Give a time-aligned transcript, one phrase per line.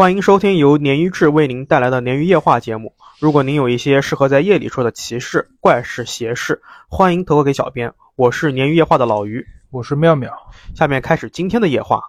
[0.00, 2.94] 欢迎收听由鲶鱼志为您带来的鲶鱼夜话节目。
[3.18, 7.92] 如果您有一些适合在夜里说的奇事、怪事、邪事，欢迎投稿给小编。
[8.16, 10.32] 我是鲶鱼夜话的老鱼，我是妙妙。
[10.74, 12.00] 下面开始今天的夜话。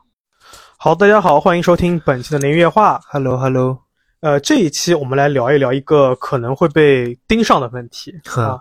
[0.77, 2.97] 好，大家好，欢迎收听本期的鲶鱼夜话。
[3.09, 3.79] Hello Hello，
[4.21, 8.57] 呃，这一期我们来聊一聊一个可能会被盯上的问题哼啊。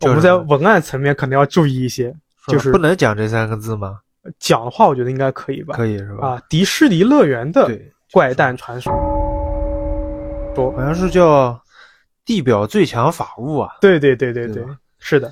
[0.00, 2.12] 就是我们在文案层面可能要注意一些，
[2.48, 4.00] 就是不能讲这三个字吗？
[4.40, 5.76] 讲的话，我觉得应该可以吧？
[5.76, 6.30] 可以是吧？
[6.30, 8.92] 啊，迪士尼乐园的对，怪诞传说。
[10.54, 11.60] 好像是叫
[12.24, 13.74] 地表最强法物啊。
[13.80, 15.26] 对对对对对对，是的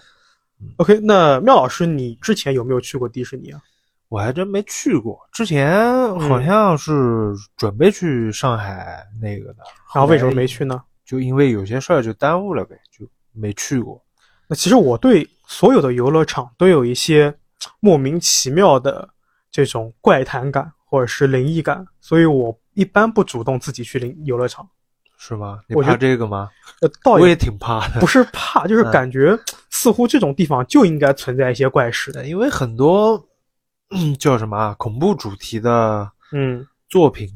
[0.60, 0.66] 嗯。
[0.78, 3.60] OK，那妙老师，你之前有没有去过迪士尼啊？
[4.09, 5.73] 我还真没去过，之前
[6.18, 9.60] 好像是准备去上海那个的，
[9.95, 10.82] 然后为什么没去呢？
[11.04, 14.02] 就因为有些事儿就耽误了呗，就没去过。
[14.48, 17.32] 那其实我对所有的游乐场都有一些
[17.78, 19.09] 莫名其妙的
[19.52, 24.68] 这种怪谈感或者是灵异感，所以我一般不主动自己去灵游乐场。
[25.16, 25.59] 是吗？
[25.66, 26.51] 你怕这个吗？
[26.82, 29.38] 呃，倒我也也挺怕的不，是怕，就是嗯感觉
[29.70, 32.26] 似乎这种地方就应该存在一些怪事的。
[32.26, 33.26] 因为很多、
[33.88, 37.26] 嗯、叫什么啊恐怖主题的嗯，作品，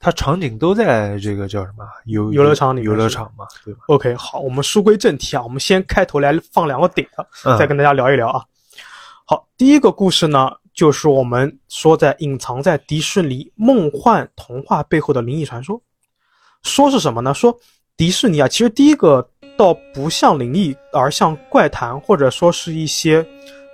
[0.00, 8.42] 它场景都在这个叫什么游游乐场里游乐场嘛，对吧？OK，好，我们书归正题啊，我们先开头来放两个点啊，嗯再跟大家聊一聊啊。
[9.24, 15.82] 好，第一个故事呢，就是我们说在隐藏在迪士尼梦幻童话背后的灵异传说。
[16.62, 17.34] 说是什么呢？
[17.34, 17.52] 说
[17.96, 23.26] 迪士尼啊，其实第一个倒不像灵异，而像怪谈，或者说是一些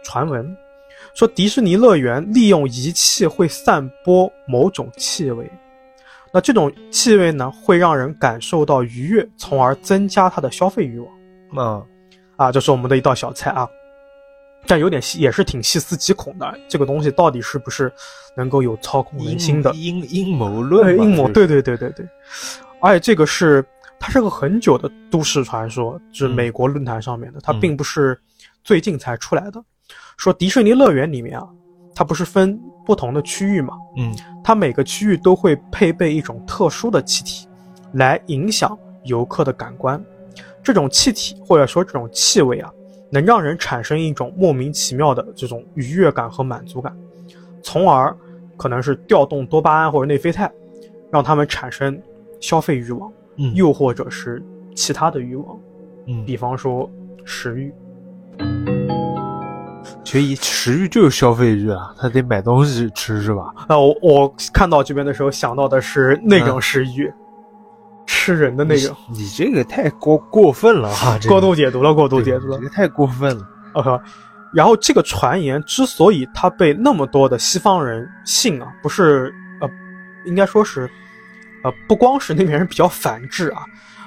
[0.03, 0.57] 传闻。
[1.15, 5.47] 说迪士尼乐园利用仪器会散播某种气味，
[6.33, 11.09] 那这种气味呢，会让人感受到愉悦，从而增加他的消费欲望。
[11.55, 11.87] 嗯，
[12.37, 13.69] 啊，这是我们的一道小菜啊，
[14.67, 16.59] 但有点细，也是挺细思极恐的。
[16.69, 17.93] 这个东西到底是不是
[18.37, 19.73] 能够有操控人心的？
[19.75, 22.07] 阴阴阴谋论对，阴谋，就是对对对对对。
[22.81, 23.65] 而且这个是
[23.99, 28.19] 它是个很久的都市传说，是嗯美国论坛上面的，它嗯并不是
[28.63, 29.63] 最近才出来的。
[30.17, 31.47] 说迪士尼乐园里面啊，
[31.95, 37.49] 它不是分不同的区域嘛，嗯它每个区域都会配备一种特殊的气体，
[37.93, 40.03] 来影响游客的感官。
[40.63, 42.71] 这种气体或者说这种气味啊，
[43.15, 46.93] 能让人产生一种莫名其妙的这种愉悦感和满足感，
[47.63, 48.13] 从而
[48.57, 50.51] 可能是调动多巴胺或者内啡肽，
[51.13, 51.97] 让他们产生
[52.41, 53.55] 消费欲望，嗯。
[53.55, 54.43] 又或者是
[54.75, 55.57] 其他的欲望，
[56.09, 56.91] 嗯，比方说
[57.25, 57.73] 食欲。
[60.05, 63.55] 所以食欲就是消费欲啊，他得买东西吃是吧？
[63.69, 67.13] 那我我看到这边的时候想到的是那种食欲，
[68.25, 68.97] 吃人的那个。
[69.11, 72.69] 你你这个太过过分了哈， 这个过度解读了，过度解读了你这。
[72.69, 73.47] 个太过分了。
[73.75, 73.91] OK，
[74.55, 79.69] 然后这个传言之所以它被那么多的西方人信啊，不是呃，
[80.25, 80.89] 应该说是
[81.65, 83.63] 呃，不光是那边人比较反制啊，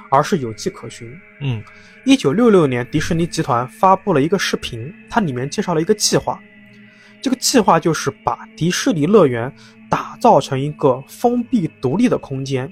[0.09, 1.07] 而是有迹可循。
[1.41, 1.61] 嗯
[2.05, 6.39] 一九六六年，迪士尼集团发布了一个视频，它里面介绍了一个计划。
[7.21, 9.51] 这个计划就是把迪士尼乐园
[9.89, 12.71] 打造成一个封闭独立的空间，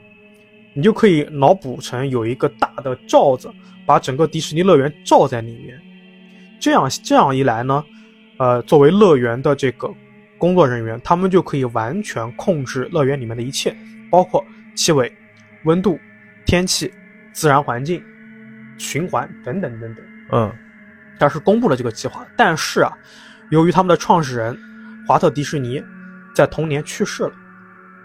[0.75, 3.49] 你就可以脑补成有一个大的罩子，
[3.85, 5.79] 把整个迪士尼乐园罩在里面。
[6.59, 7.83] 这样这样一来呢，
[8.37, 9.89] 呃，作为乐园的这个
[10.37, 13.75] 工作人员，他们就可以完全控制乐园里面的一切，
[14.11, 14.43] 包括
[14.75, 15.11] 气味、
[15.63, 15.97] 温度、
[16.45, 16.91] 天气、
[17.31, 18.03] 自然环境、
[18.77, 20.05] 循环等等等等。
[20.31, 20.51] 嗯
[21.17, 22.91] 当时公布了这个计划，但是啊，
[23.49, 24.57] 由于他们的创始人
[25.07, 25.81] 华特迪士尼
[26.35, 27.31] 在同年去世了，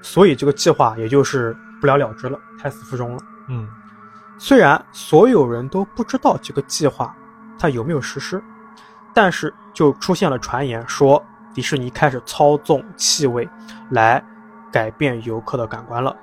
[0.01, 3.23] 所以这个计划也就是不了了之了，胎死腹中了。
[3.49, 3.69] 嗯
[4.39, 7.15] 虽然所有人都不知道这个计划
[7.59, 8.43] 它有没有实施，
[9.13, 13.47] 但是就出现了传言说迪士尼开始操纵气味
[13.91, 14.23] 来
[14.73, 16.17] 改变游客的感官了。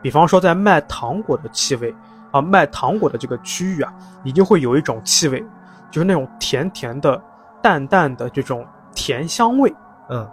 [0.00, 1.92] 比方说，在卖糖果的气味
[2.30, 3.92] 啊，卖糖果的这个区域啊，
[4.22, 5.44] 一定会有一种气味，
[5.90, 7.20] 就是那种甜甜的、
[7.60, 8.64] 淡淡的这种
[8.94, 9.74] 甜香味。
[10.10, 10.28] 嗯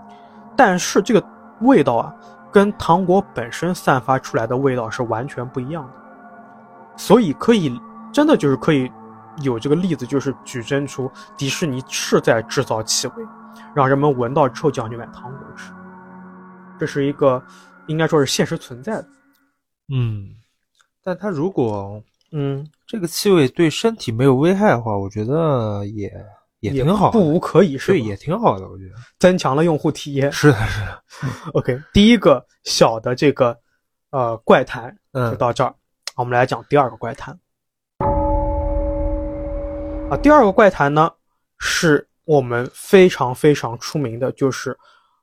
[0.55, 1.27] 但是这个
[1.61, 2.13] 味道啊，
[2.55, 5.91] 跟糖果本身散发出来的味道是完全不一样的，
[6.95, 7.77] 所以可以
[8.13, 8.89] 真的就是可以
[9.41, 13.13] 有这个例子，就是举证出迪士尼是在制造气味，
[13.73, 15.73] 让人们闻到之后就想去买糖果吃，
[16.79, 17.43] 这是一个
[17.87, 19.07] 应该说是现实存在的。
[19.93, 20.29] 嗯，
[21.03, 22.01] 但它如果
[22.31, 26.09] 嗯，这个气味对身体没有危害的话，我觉得也
[26.59, 30.31] 也也挺好，不无可以是对，也挺好的，我觉得增强了用户体验。
[30.31, 31.03] 是的，是的，
[31.53, 33.57] OK，第一个小的这个
[34.09, 35.73] 呃怪谈就嗯到这儿，
[36.15, 37.37] 我们来讲第二个怪谈。
[40.09, 41.11] 啊，第二个怪谈呢，
[41.59, 44.77] 是我们非常非常出名的，就是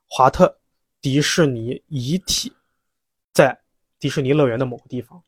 [0.07, 0.57] 华特
[1.01, 2.51] 迪士尼遗体
[3.33, 3.57] 在
[3.99, 5.21] 迪士尼乐园的某个地方。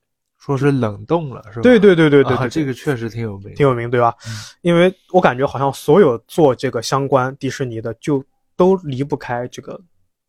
[0.45, 1.63] 说是冷冻了，是吧？
[1.63, 4.15] 对对对对对，啊，这个确实挺有名，挺有名，对吧？
[4.27, 4.31] 嗯
[4.62, 8.24] 因为我感觉好像所有做这个相关迪士尼的，就
[8.56, 9.74] 都离不开这个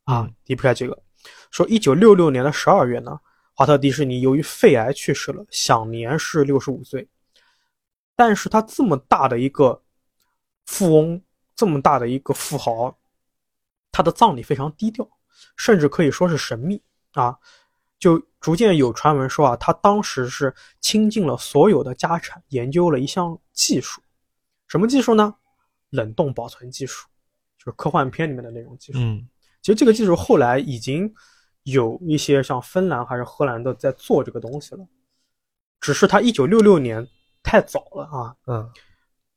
[0.05, 0.99] 啊嗯，离不开这个。
[1.51, 3.21] 说一九六六年的十二月呢，
[3.53, 7.07] 华特迪士尼由于肺癌去世了，享年是六十五岁。
[8.15, 9.83] 但是他这么大的一个
[10.65, 11.21] 富翁，
[11.55, 12.97] 这么大的一个富豪，
[13.93, 15.07] 他的葬礼非常低调，
[15.59, 17.37] 甚至可以说是神秘啊。
[17.99, 24.01] 就逐渐有传闻说啊，他当时是倾尽了所有的家产，研究了一项技术，
[24.69, 25.35] 什么技术呢？
[25.91, 27.07] 冷冻保存技术，
[27.59, 28.99] 就是科幻片里面的那种技术。
[29.01, 29.27] 嗯
[29.63, 31.13] 其实这个技术后来已经
[31.65, 34.87] 有一些像芬兰还是荷兰的在做这个东西了，
[35.81, 37.05] 只是他一九六六年
[37.43, 38.37] 太早了啊。
[38.47, 38.71] 嗯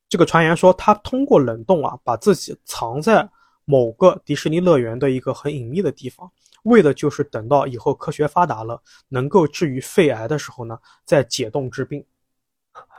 [0.07, 3.27] 这个传言说他通过冷冻啊，把自己藏在
[3.65, 6.31] 某个迪士尼乐园的一个很隐秘的地方，
[6.63, 12.03] 为的就是等到以后科学发达了，能够治愈肺癌的时候呢，再解冻治病。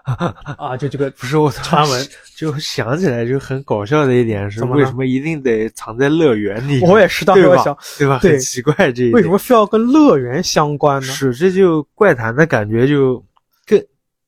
[0.57, 6.81] 啊，就这个不是我传闻，就想起来就很搞笑的一点是，为什么一定得藏在乐园里？
[6.81, 8.19] 我也是当时对吧我想，对吧？
[8.21, 11.07] 对很奇怪这一点为什么非要跟乐园相关呢？
[11.07, 13.23] 是这就怪谈的感觉就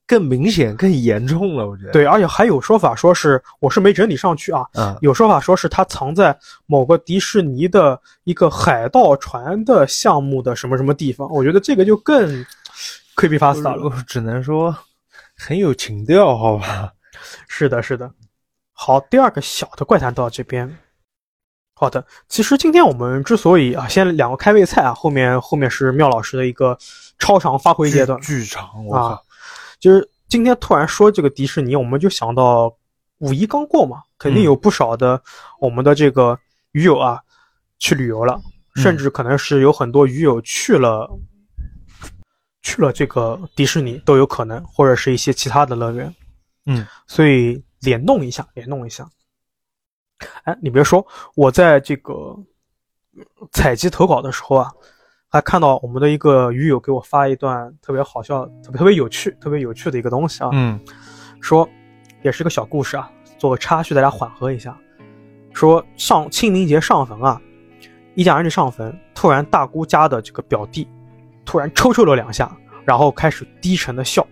[0.06, 12.28] 更更明显、更严重了，我觉得。，对，而且还有说法说是，我是没整理上去啊，嗯，有说法说是它藏在某个迪士尼的一个海盗船的项目的什么什么地方，我觉得这个就更
[13.16, 13.84] creepy pasta 了。
[13.84, 14.76] 我只能说
[15.36, 16.92] 很有情调，好吧？
[17.48, 18.10] 是的，是的。
[18.72, 20.78] 好，第二个小的怪谈到这边。
[21.74, 26.76] 好的，其实今天我们之所以啊，先两个开胃菜啊，后面后面是妙老师的一个
[27.18, 29.24] 超长发挥阶段，剧场，我啊靠，
[29.82, 32.72] 就是今天突然说这个迪士尼，我们就想到
[33.18, 35.20] 五一刚过嘛，肯定有不少的
[35.60, 36.38] 我们的这个
[36.70, 37.20] 鱼友啊
[37.80, 38.40] 去旅游了，
[38.76, 41.10] 嗯甚至可能是有很多鱼友去了
[42.62, 46.14] 去了这个迪士尼都有可能，或者是一些其他的乐园。
[46.66, 49.04] 嗯，所以联动一下，联动一下。
[50.44, 52.12] 哎，你别说，我在这个
[53.16, 54.70] 呃采集投稿的时候啊，
[55.32, 60.78] 还看到我们的一个鱼友给我发一段特别好笑、特别特别有趣、特别有趣的一个东西啊，嗯
[61.40, 61.66] 说
[62.20, 64.76] 也是个小故事啊，做个插叙，大家缓和一下。
[65.54, 67.40] 说上清明节上坟啊，
[68.14, 70.86] 一家人去上坟，突然大姑家的这个表弟
[71.46, 74.26] 突然抽抽了两下，然后开始低沉的笑，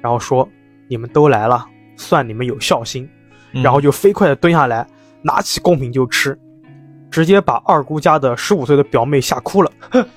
[0.00, 0.48] 然后说
[0.90, 1.64] ：“你们都来了，
[1.96, 3.08] 算你们有孝心。”
[3.54, 4.84] 嗯然后就飞快的蹲下来，
[5.22, 6.36] 拿起贡品就吃，
[7.14, 9.70] 直接把二姑家的十五岁的表妹吓哭了。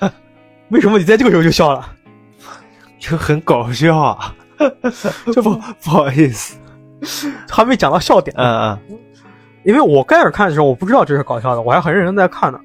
[0.69, 1.87] 为什么你在这个时候就笑了？
[2.97, 4.35] 就很搞笑啊，
[5.31, 5.53] 这不
[5.83, 6.57] 不好意思，
[7.47, 8.35] 还没讲到笑点。
[8.35, 8.97] 嗯嗯，
[9.63, 12.59] 因为我开始看的时候，我不知道这是搞笑的，我还很认真在看呢。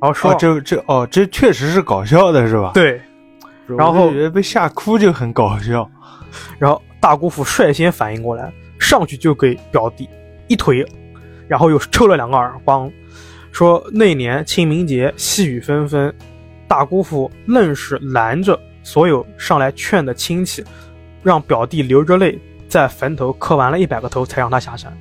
[0.00, 2.72] 然后说、哦，这这哦，这确实是搞笑的，是吧？
[2.74, 3.00] 对，
[3.68, 5.88] 然后就觉得被吓哭就很搞笑。
[6.58, 10.10] 然后大姑父率先反应过来，上去就给表弟
[10.48, 10.84] 一腿，
[11.46, 12.90] 然后又抽了两个耳光，
[13.52, 16.14] 说那年清明节细雨纷纷，
[16.66, 20.64] 大姑父愣是拦着所有上来劝的亲戚，
[21.22, 24.96] 让表弟流着泪在坟头磕完了一百个头才让他下山。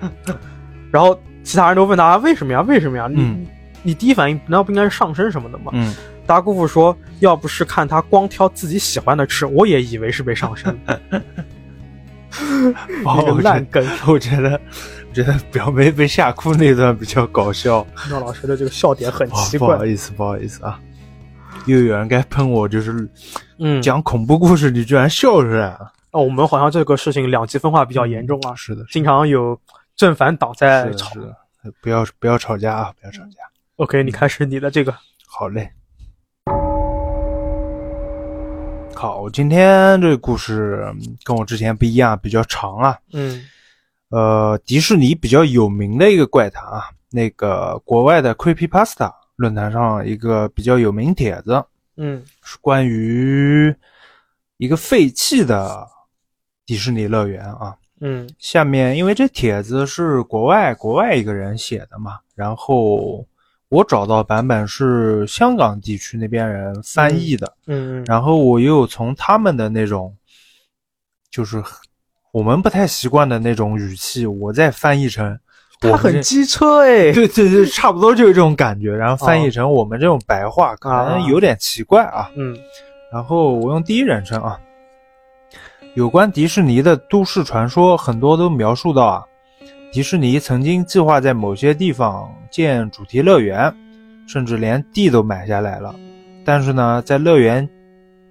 [0.90, 2.62] 然后其他人都问他为什么呀？
[2.62, 3.08] 为什么呀？
[3.10, 3.46] 你、嗯
[3.84, 5.70] 你第一反应难道不应该是上身什么的吗？
[5.72, 5.94] 嗯，
[6.26, 10.76] 大姑父说：“要不是看他光挑自己喜欢的吃，我也以为是被上身。
[13.04, 13.86] 哦一个烂梗。
[14.08, 17.84] 我觉得，我觉得表妹被吓哭那段比较搞笑。
[18.08, 19.84] 妙老师的这个笑点很哦奇怪不好。
[19.84, 20.80] 意思，不好意思啊。
[21.66, 22.92] 又有人该喷我，就是
[23.58, 25.92] 嗯，讲恐怖故事，你居然笑出来了。
[26.12, 29.60] 哦，我们好像这个事情两极分化比较严重啊，是的，经常有
[29.96, 31.20] 正反党在是的，吵是。
[31.20, 31.36] 的，
[31.82, 32.92] 不要不要吵架啊！
[33.00, 33.38] 不要吵架。
[33.74, 34.94] OK，你开始你的这个。
[35.26, 35.68] 好嘞。
[38.94, 42.96] 好，今天这个故事嗯跟我之前不一样，比较长啊。
[43.12, 43.44] 嗯
[44.10, 51.62] 呃，迪士尼比较有名的一个怪谈啊，那个国外的 Creepypasta 论坛上一个比较有名帖子，
[51.96, 52.24] 嗯。
[52.42, 53.74] 是关于
[54.56, 55.86] 一个废弃的
[56.64, 57.76] 迪士尼乐园啊。
[58.00, 58.28] 嗯。
[58.38, 63.26] 下面因为这帖子是国外国外一个人写的嘛，然后
[63.68, 68.04] 我找到版本是香港地区那边人翻译的，嗯嗯。
[68.06, 70.16] 然后我又从他们的那种
[71.30, 71.62] 就是
[72.32, 75.38] 我们不太习惯的那种语气，我再翻译成
[75.82, 77.12] 我他很机车哎。
[77.12, 82.30] 对对对，差不多就是这种感觉，然后翻译成我们这种白话，可能有点奇怪啊。
[82.36, 82.56] 嗯
[83.10, 84.60] 然后我用第一人称啊，
[85.94, 89.24] 有关迪士尼的都市传说，很多都描述到啊，
[89.90, 93.74] 迪士尼曾经计划在某些地方建主题乐园，
[94.28, 95.94] 甚至连地都买下来了，
[96.44, 97.66] 但是呢，在乐园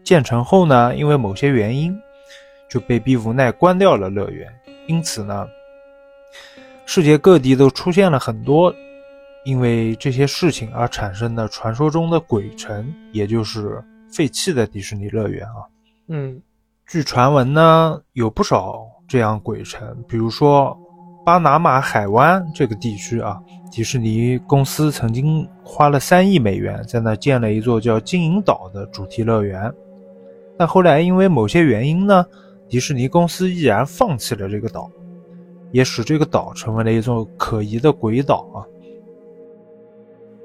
[0.03, 1.91] 建成后呢，因为某些原因，
[2.69, 4.47] 就被逼无奈关掉了乐园。
[4.87, 5.47] 因此呢，
[6.85, 8.73] 世界各地都出现了很多
[9.45, 15.63] 因为这些事情而产生的传说中的鬼城，也就是废弃的迪士尼乐园啊。
[16.09, 16.41] 嗯
[16.85, 20.77] 据传闻呢，有不少这样鬼城，比如说
[21.25, 23.37] 巴拿马海湾这个地区啊，
[23.69, 29.69] 迪士尼公司曾经花了三亿美元在那建了一座叫金银岛的主题乐园，
[30.57, 32.25] 但后来因为某些原因呢，
[32.69, 34.89] 迪士尼公司毅然放弃了这个岛，
[35.71, 38.65] 也使这个岛成为了一座可疑的鬼岛啊。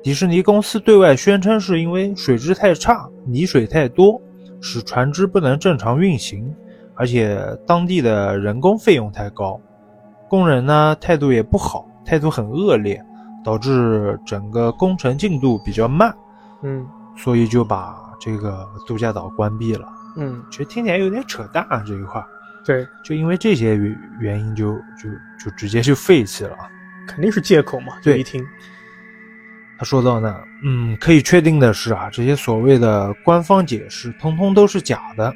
[0.02, 4.20] 迪士尼公司对外宣称是因为水质太差，泥水太多。
[4.64, 6.54] 使船只不能正常运行，
[6.94, 7.36] 而且
[7.66, 9.60] 当地的人工费用太高，
[10.28, 13.04] 工人呢态度也不好，态度很恶劣，
[13.42, 16.14] 导致整个工程进度比较慢，
[16.62, 16.86] 嗯
[17.16, 19.88] 所以就把这个度假岛关闭了。
[20.16, 22.22] 嗯，其实听起来有点扯淡啊，这一块，
[22.64, 25.08] 对，就因为这些原原因就就
[25.42, 26.56] 就直接就废弃了。
[27.06, 27.94] 肯定是借口嘛。
[28.02, 28.46] 对一听，
[29.78, 35.34] 他说到呢，嗯，可以确定的是啊，这些所谓的官方解释，通通都是假的。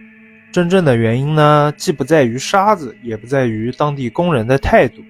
[0.52, 5.02] 真正的原因呢，既不在于沙子，也不在于当地工人的态度，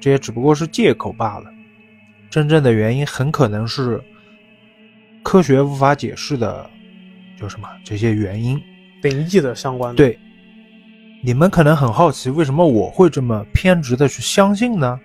[0.00, 1.52] 这也只不过是借口罢了。
[2.30, 4.00] 真正的原因很可能是
[5.22, 6.70] 科学无法解释的，
[7.38, 8.58] 叫什么这些原因。
[9.08, 10.18] 灵异的相关的。，对，
[11.24, 14.98] 你们可能很好奇，为什么我会这么偏执的去相信呢？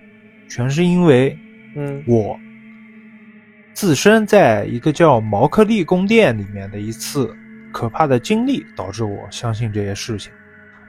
[0.48, 1.38] 全是因为
[1.76, 2.38] 嗯我
[3.74, 7.34] 自身在一个叫毛克利宫殿里面的一次
[7.72, 10.30] 可怕的经历，导致我相信这些事情。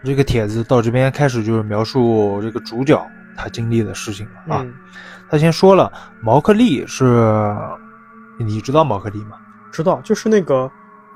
[0.04, 3.02] 这个帖子到这边开始就是描述这个主角
[3.38, 4.62] 他经历的事情了啊。
[4.66, 4.74] 嗯，
[5.30, 5.90] 他先说了，
[6.22, 7.56] 毛克利是，
[8.38, 9.38] 你知道毛克利吗？
[9.72, 10.70] 知道，就是那个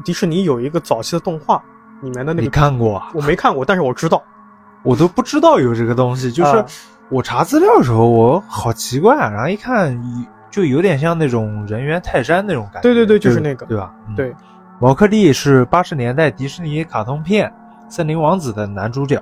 [0.05, 1.61] 迪士尼有一个早期的动画
[2.01, 3.09] 里面的那你，看过啊？
[3.13, 4.21] 我没看过，但是我知道。
[4.83, 6.65] 我都不知道有这个东西，就是啊
[7.09, 9.99] 我查资料的时候，我好奇怪，啊然后一看
[10.49, 12.81] 就有点像那种人猿泰山那种感觉。
[12.81, 13.93] 对对对就是那个对吧？
[14.07, 14.33] 嗯对，
[14.79, 17.49] 毛克利是八十年代迪士尼卡通片
[17.89, 19.21] 《森林王子》的男主角。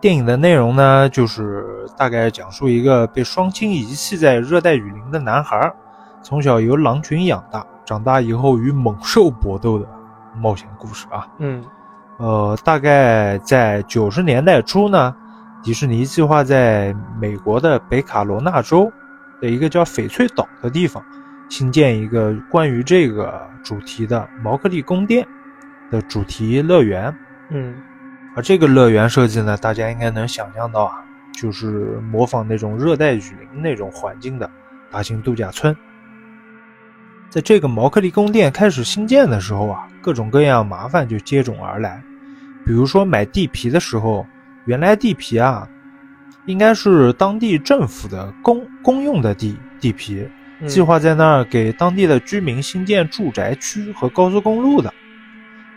[0.00, 5.72] 电影的内容呢，就是大概讲述一个被双亲遗弃在热带雨林的男孩，
[6.22, 9.84] 从小由狼群养大，长大以后与猛兽搏斗的
[10.38, 11.28] 冒险故事啊。
[11.38, 11.62] 嗯
[12.18, 15.14] 呃，大概在九十年代初呢，
[15.62, 18.90] 迪士尼计划在美国的北卡罗纳州
[19.40, 21.00] 的一个叫翡翠岛的地方，
[21.48, 25.24] 新建一个关于这个主题的毛克利宫殿
[25.90, 27.14] 的主题乐园。
[27.50, 27.74] 嗯
[28.34, 31.66] 而这个乐园设计呢，大家应该能想象到啊，就是
[32.10, 34.50] 模仿那种热带雨林那种环境的
[34.90, 35.76] 大型度假村。
[37.30, 42.02] 在这个毛克利宫殿开始兴建的时候啊，各种各样麻烦就接踵而来。
[42.64, 44.26] 比如说买地皮的时候，
[44.64, 45.68] 原来地皮啊，
[46.46, 50.26] 应该是当地政府的公公用的地地皮，
[50.60, 54.92] 嗯计划在那儿给当地的居民新建住宅区和高速公路的。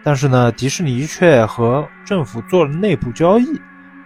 [0.04, 3.60] 但是呢，迪士尼却和政府做了内部交易，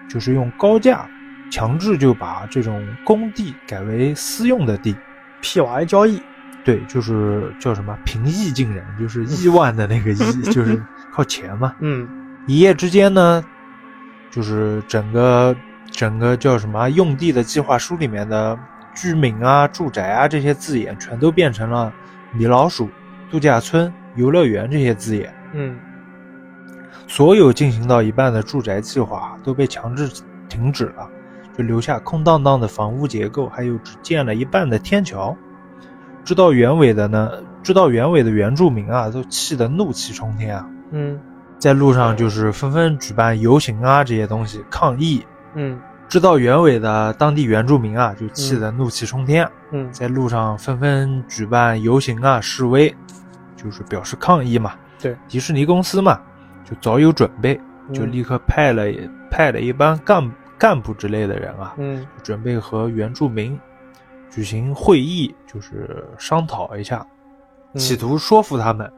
[0.10, 1.08] 就是用高价
[1.52, 4.96] 强制就把这种公地改为私用的地。
[5.42, 6.22] ，PY 交易。
[6.66, 11.74] 对，就是叫什么平易近人，就是亿万的那个亿，就是 靠钱嘛。
[11.80, 12.08] 嗯
[12.48, 13.44] 一夜之间呢，
[14.32, 15.56] 就是整个
[15.92, 18.58] 整个叫什么用地的计划书里面的
[18.96, 21.94] 居民啊、住宅啊这些字眼，全都变成了
[22.34, 22.90] 米老鼠、
[23.30, 25.34] 度假村、游乐园这些字眼。
[25.54, 25.78] 嗯
[27.08, 30.10] 所有进行到一半的住宅计划都被强制
[30.50, 31.08] 停止了，
[31.56, 35.38] 就留下空荡荡的房屋结构，还有只建了一半的天桥。
[36.26, 37.32] 知道原委的呢，
[37.64, 41.18] 知道原委的原住民啊，都气得怒气冲天啊，嗯。
[41.58, 45.24] 在路上就是纷纷举办游行啊这些东西抗议。
[45.54, 45.80] 嗯。
[46.10, 49.88] 知道原委的当地原住民啊，就气得怒气冲天，嗯。
[49.92, 52.94] 在路上纷纷举办游行啊示威，
[53.56, 54.74] 就是表示抗议嘛。
[55.00, 56.20] 对，迪士尼公司嘛，
[56.64, 57.56] 就早有准备，
[57.94, 58.84] 就嗯立刻派了
[59.30, 62.06] 派了一帮干干部之类的人啊，嗯。
[62.24, 63.58] 准备和原住民
[64.36, 67.08] 举行会议，就是商讨一下，
[67.72, 68.92] 嗯企图说服他们，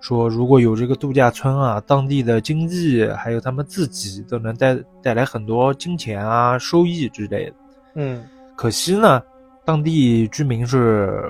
[0.00, 7.56] 说如果有这个度假村啊，当地的经济还有他们自己都能带带来很多金钱啊、收益之类的。
[7.96, 8.24] 嗯
[8.54, 9.20] 可惜呢，
[9.64, 11.28] 当地居民是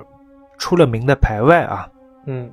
[0.59, 1.89] 出了名的排外啊。
[2.27, 2.53] 嗯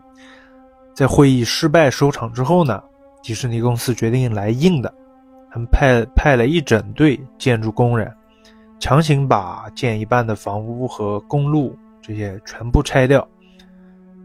[0.94, 2.82] 在会议失败收场之后呢，
[3.22, 4.94] 迪士尼公司决定来硬的，
[5.51, 8.10] 他们派派了一整队建筑工人，
[8.82, 13.26] 强行把建一半的房屋和公路这些全部拆掉，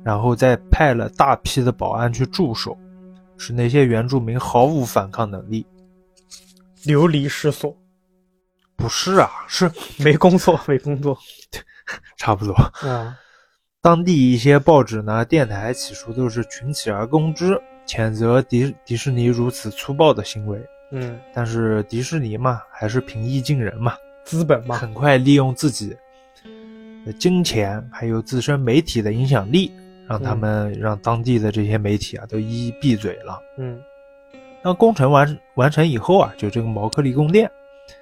[0.03, 2.77] 然后再派了大批的保安去驻守，
[3.37, 5.67] 使那些原住民毫无反抗能力。
[6.85, 7.77] 流离失所，
[8.77, 11.19] 不是啊，是没工作，没工作，
[12.17, 12.55] 差不多。
[12.83, 13.15] 嗯，
[13.83, 20.59] 当地一些报纸呢、电台起初都是群起而攻之，谴责迪迪士尼如此粗暴的行为。
[20.93, 23.93] 嗯，但是迪士尼嘛，还是平易近人嘛，
[24.27, 25.97] 资本嘛，很快利用自己
[27.07, 29.73] 的金钱还有自身媒体的影响力，
[30.09, 33.41] 让他们、让当地的这些媒体啊都一一闭嘴了。
[33.57, 33.81] 嗯，
[34.63, 37.49] 那工程完完成以后啊，就这个毛克利宫殿，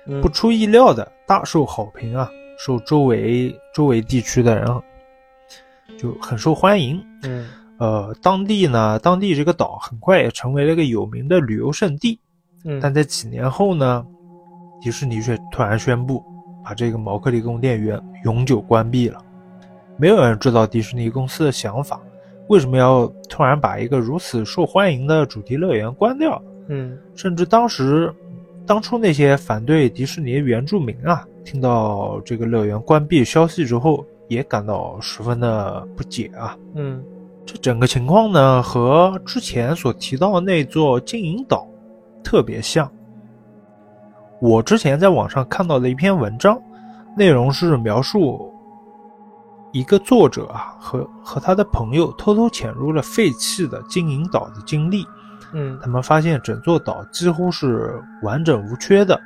[0.06, 4.66] 嗯不出意料的大受好评啊，受周围周围地区的人
[5.98, 7.04] 就很受欢迎。
[7.22, 12.18] 嗯呃，当地呢，当地这个岛很快也成为了一个有名的旅游胜地。
[12.64, 14.06] 嗯，但在几年后呢，
[14.84, 16.22] 迪士尼却突然宣布
[16.62, 19.18] 把这个毛克利宫殿永永久关闭了。
[19.96, 21.98] 没有人知道迪士尼公司的想法，
[22.48, 26.38] 为什么要突然把一个如此受欢迎的主题乐园关掉？
[26.68, 28.14] 嗯甚至当时，
[28.66, 36.54] 当初那些反对迪士尼原住民啊，听到这个乐园关闭消息之后，也感到十分的不解啊。
[36.74, 37.02] 嗯
[37.46, 41.66] 这整个情况呢，和之前所提到的那座金银岛
[42.22, 42.86] 特别像。
[44.44, 46.60] 我之前在网上看到的一篇文章，
[47.16, 48.52] 内容是描述
[49.72, 55.02] 一个作者啊和和他的朋友偷偷潜入了废弃的金银岛的经历。
[55.54, 59.18] 嗯他们发现整座岛几乎是完整无缺的，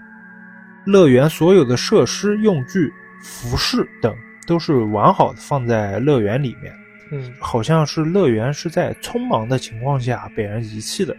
[0.86, 2.88] 乐园所有的设施、用具、
[3.20, 4.14] 服饰等
[4.46, 6.72] 都是完好的放在乐园里面。
[7.10, 11.12] 嗯好像是乐园是在匆忙的情况下被人遗弃的。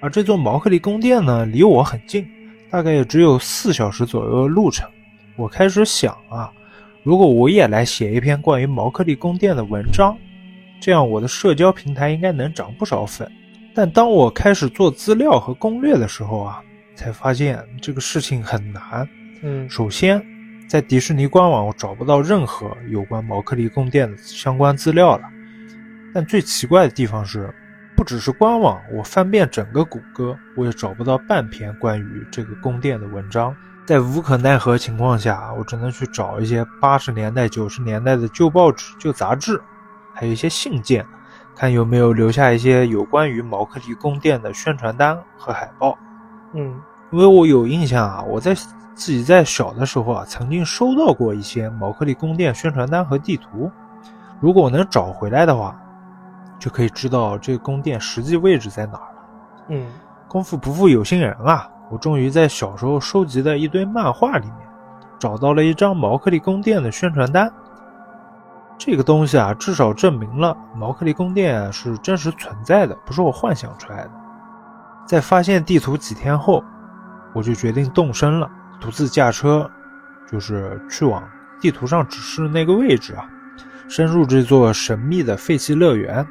[0.00, 2.24] 而这座毛克利宫殿呢，离我很近，
[2.74, 4.90] 大概也只有四小时左右的路程。
[5.36, 6.50] 我开始想啊，
[7.04, 10.18] 如果我也来写一篇关于毛克利宫殿的文章，
[10.80, 13.30] 这样我的社交平台应该能涨不少粉。
[13.76, 16.60] 但当我开始做资料和攻略的时候啊，
[16.96, 19.08] 才发现这个事情很难。
[19.42, 20.20] 嗯首先，
[20.68, 25.22] 在迪士尼官网我找不到任何有关毛克利宫殿的相关资料了。
[26.12, 27.54] 但最奇怪的地方是，
[27.96, 33.54] 不只是官网，我翻遍整个谷歌，我也找不到半篇关于这个宫殿的文章。
[33.86, 39.60] 在无可奈何情况下，我只能去找一些八十年代、九十年代的旧报纸、旧杂志，
[40.12, 41.06] 还有一些信件，
[41.54, 45.96] 看有没有留下一些有关于毛克利宫殿的宣传单和海报。
[46.54, 46.80] 嗯
[47.10, 53.70] 因为我有印象啊，我在自己在小的时候啊，曾经收到过一些毛克利宫殿宣传单和地图。
[54.40, 55.78] 如果我能找回来的话，
[56.64, 59.22] 就可以知道这个宫殿实际位置在哪儿了。
[59.68, 59.86] 嗯
[60.26, 64.66] 功夫不负有心人啊，我终于在小时候收集的一堆漫画里面，
[65.18, 67.52] 找到了一张毛克利宫殿的宣传单。
[68.78, 74.10] 这个东西啊，至少证明了毛克利宫殿是真实存在的，不是我幻想出来的。
[75.06, 76.64] 在发现地图几天后，
[77.34, 78.50] 我就决定动身了，
[78.80, 79.70] 独自驾车，
[80.32, 81.22] 就是去往
[81.60, 83.28] 地图上指示那个位置啊，
[83.86, 86.26] 深入这座神秘的废弃乐园。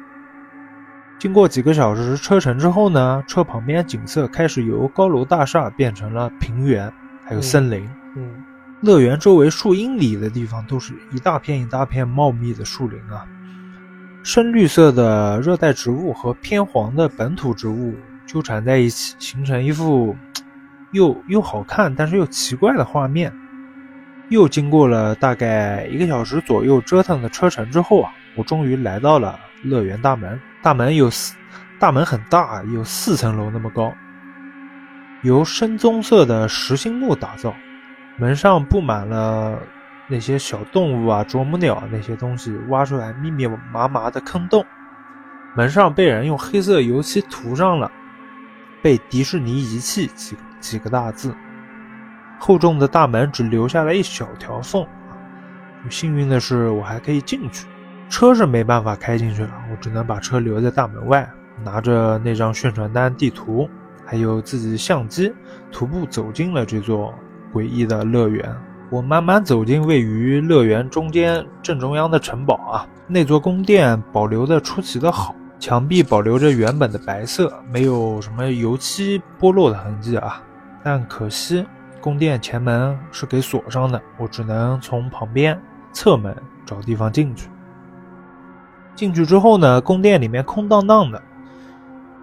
[1.18, 6.92] 经过几个小时车程之后呢，车旁边景色开始由高楼大厦变成了平原，
[7.24, 7.88] 还有森林。
[8.16, 8.30] 嗯
[8.80, 13.24] 乐园周围数英里的地方都是一大片一大片茂密的树林啊，
[14.22, 17.94] 深绿色的热带植物和偏黄的本土植物
[18.26, 20.14] 纠缠在一起，形成一幅
[20.92, 23.32] 又又好看但是又奇怪的画面。
[24.28, 30.38] 又经过了大概一个小时左右折腾的车程之后啊，我终于来到了乐园大门。
[30.64, 31.34] 大门有四，
[31.78, 33.92] 大门很大，有四层楼那么高，
[35.22, 37.54] 由深棕色的实心木打造。
[38.16, 39.58] 门上布满了
[40.08, 44.64] 那些小动物啊、啄木鸟那些东西挖出来密密麻麻的坑洞，
[45.54, 47.92] 门上被人用黑色油漆涂上了
[48.80, 51.36] “被迪士尼遗弃”几几个大字。
[52.38, 54.86] 厚重的大门只留下了一小条缝，
[55.90, 57.66] 幸运的是我还可以进去。
[58.08, 61.28] 车是没办法开进去了，我只能把车留在大门外，
[61.64, 63.68] 拿着那张宣传单、地图，
[64.04, 65.32] 还有自己相机，
[65.72, 67.14] 徒步走进了这座。
[67.52, 68.52] 诡异的乐园，
[68.90, 72.84] 我慢慢走进位于乐园中间正中央的城堡啊。
[73.06, 80.42] 那座宫殿保留的出奇的好，墙壁保留着原本的白色，没有什么油漆剥落的痕迹啊。
[80.82, 81.64] 但可惜，
[82.00, 85.56] 宫殿前门是给锁上的，我只能从旁边
[85.92, 86.36] 侧门
[86.66, 87.48] 找地方进去。
[88.94, 91.20] 进去之后呢，宫殿里面空荡荡的，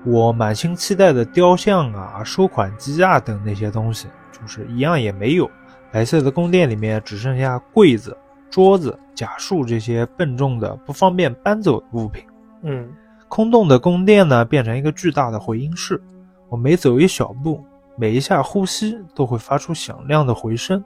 [0.05, 4.07] 我满心期待的雕像啊、收款机啊等那些东西。
[4.31, 5.47] 就是一样也没有，
[5.91, 8.17] 白色的宫殿里面只剩下柜子、
[8.49, 12.23] 桌子、假树这些笨重的、不方便搬走的物品。
[12.63, 12.89] 嗯，
[13.27, 16.01] 空洞的宫殿呢，变成一个巨大的回音室。
[16.49, 17.63] 我每走一小步，
[17.95, 20.83] 每一下呼吸都会发出响亮的回声。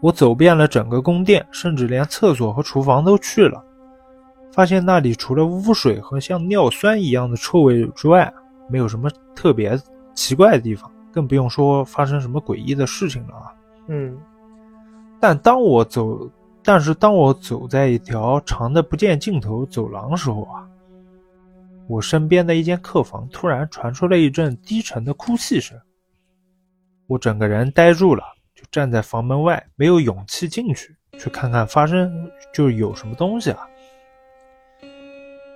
[0.00, 3.62] 我走遍了整个宫殿，甚至连厕所和厨房都去了，
[4.52, 8.32] 发现那里除了污水和像尿酸一样的臭味之外，
[8.68, 9.78] 没有什么特别
[10.14, 13.52] 奇怪的地方，更不用说发生什么诡异的事情了啊。
[13.88, 14.16] 嗯，
[15.18, 16.30] 但当我走，
[16.62, 20.68] 但是当我走在一条长的不见尽头走廊时候啊，
[21.88, 25.76] 我身边的一间客房突然传出了一阵低沉的哭泣声，
[27.06, 28.22] 我整个人呆住了。
[28.54, 33.66] 就站在房门外，没有勇气进去，去看看发生就是有什么东西啊。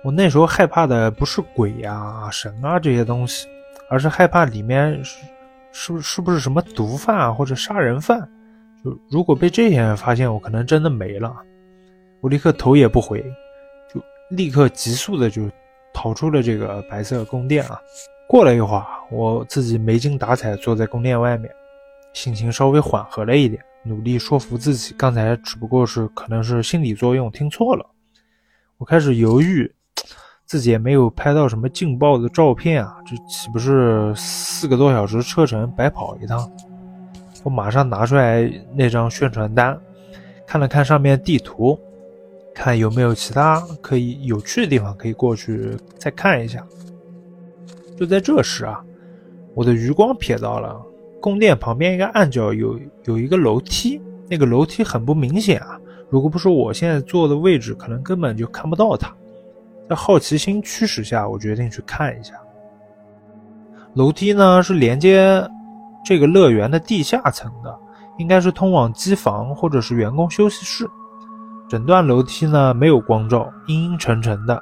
[0.07, 3.45] 我那时候害怕的不是鬼呀、神啊这些东西，
[3.89, 5.19] 而是害怕里面是
[5.73, 8.17] 是是不是什么毒贩啊或者杀人犯。
[8.81, 11.35] 就如果被这些人发现，我可能真的没了。
[12.21, 13.21] 我立刻头也不回，
[13.93, 15.51] 就立刻急速的就
[15.93, 17.77] 逃出了这个白色宫殿啊。
[18.29, 21.51] 过了一会儿，我自己没精打采坐在宫殿外面。
[22.13, 27.85] 心情稍微缓和了一点，努力说服自己，刚才只不过是可能是心理作用，听错了。
[28.77, 29.69] 我开始犹豫，
[30.47, 36.49] 自己也没有拍到什么劲爆的照片啊，这岂不是四个多小时车程白跑一趟？
[37.43, 39.77] 我马上拿出来那张宣传单，
[40.47, 41.77] 看了看上面地图，
[42.55, 46.65] 看有没有其他可以有趣的地方可以过去再看一下。
[47.97, 48.81] 就在这时啊，
[49.53, 50.81] 我的余光瞥到了。
[51.19, 55.77] 宫殿旁边一个暗角有有一个楼梯，那个楼梯很不明显啊。
[56.09, 59.13] 如果不是我现在坐的位置，可能根本就看不到它。
[59.89, 62.33] 在好奇心驱使下，我决定去看一下。
[63.93, 65.43] 楼梯呢是连接
[66.05, 67.75] 这个乐园的地下层的，
[68.17, 70.87] 应该是通往机房或者是员工休息室。
[71.69, 74.61] 整段楼梯呢没有光照，阴阴沉沉的。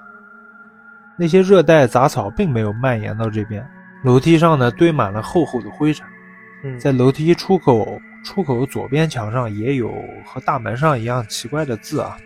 [1.18, 3.66] 那些热带杂草并没有蔓延到这边。
[4.04, 6.06] 楼梯上呢堆满了厚厚的灰尘。
[6.80, 9.92] 在楼梯出口出口左边墙上也有
[10.26, 12.18] 和大门上一样奇怪的字啊，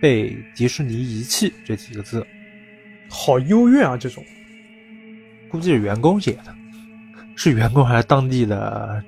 [0.00, 2.26] 被迪士尼遗弃这几个字，
[3.08, 3.96] 好幽怨啊！
[3.96, 4.24] 这种
[5.48, 6.54] 估计是员工写的，
[7.36, 9.02] 是员工还是当地的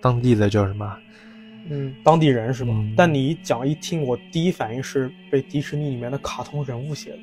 [0.00, 0.96] 当地的叫什么？
[1.70, 2.72] 嗯，当地人是吧？
[2.96, 7.18] 但你一讲一听，我第一反应是被迪士尼里面的卡通人物写的。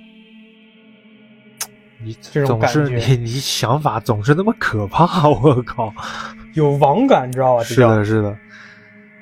[2.02, 2.14] 你
[2.46, 5.94] 总是你 你想法总是那么可怕， 我靠！
[6.54, 7.64] 有网感，你知道吧？
[7.64, 8.38] 是的，是的。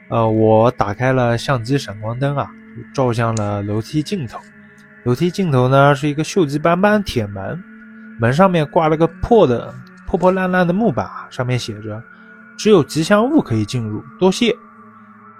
[0.10, 2.48] 呃，我打开了相机闪光灯啊，
[2.94, 4.40] 照向了楼梯尽头。
[5.04, 7.64] 楼梯尽头呢是一个锈迹斑斑铁门，
[8.20, 9.74] 门上面挂了个破的、
[10.06, 12.02] 破破烂烂的木板，上面写着
[12.58, 14.54] “只有吉祥物可以进入，多谢”。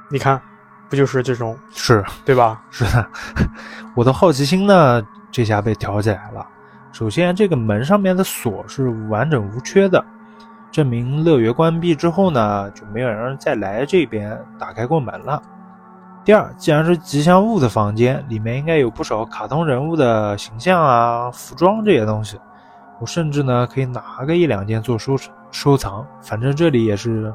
[0.10, 0.42] 你看，
[0.90, 1.58] 不就是这种？
[1.74, 2.62] 是对吧？
[2.72, 3.06] 是的。
[3.94, 6.48] 我的好奇心呢，这下被挑起来了。
[6.94, 10.04] 首先，这个门上面的锁是完整无缺的。
[10.72, 15.42] 证明乐园关闭之后呢，就没有人再来这边打开过门了。
[16.28, 22.38] 第二，既然是吉祥物的房间，里面应该有不少卡通人物的形象啊、服装这些东西。
[23.00, 25.16] 我甚至呢可以拿个一两件做收
[25.52, 27.34] 收藏，反正这里也是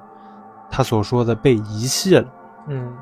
[0.68, 2.28] 他所说的被遗弃了。
[2.66, 2.92] 嗯，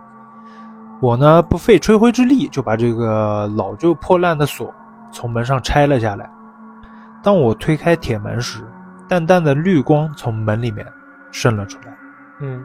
[1.01, 4.73] 我呢不费吹灰之力就把这个老旧破烂的锁
[5.11, 6.31] 从门上拆了下来。
[7.21, 8.65] 当我推开铁门时，
[9.09, 10.87] 淡淡的绿光从门里面
[11.33, 11.99] 渗了出来，
[12.43, 12.65] 嗯，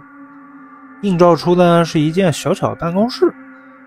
[1.01, 3.33] 映照出的是一间小巧办公室。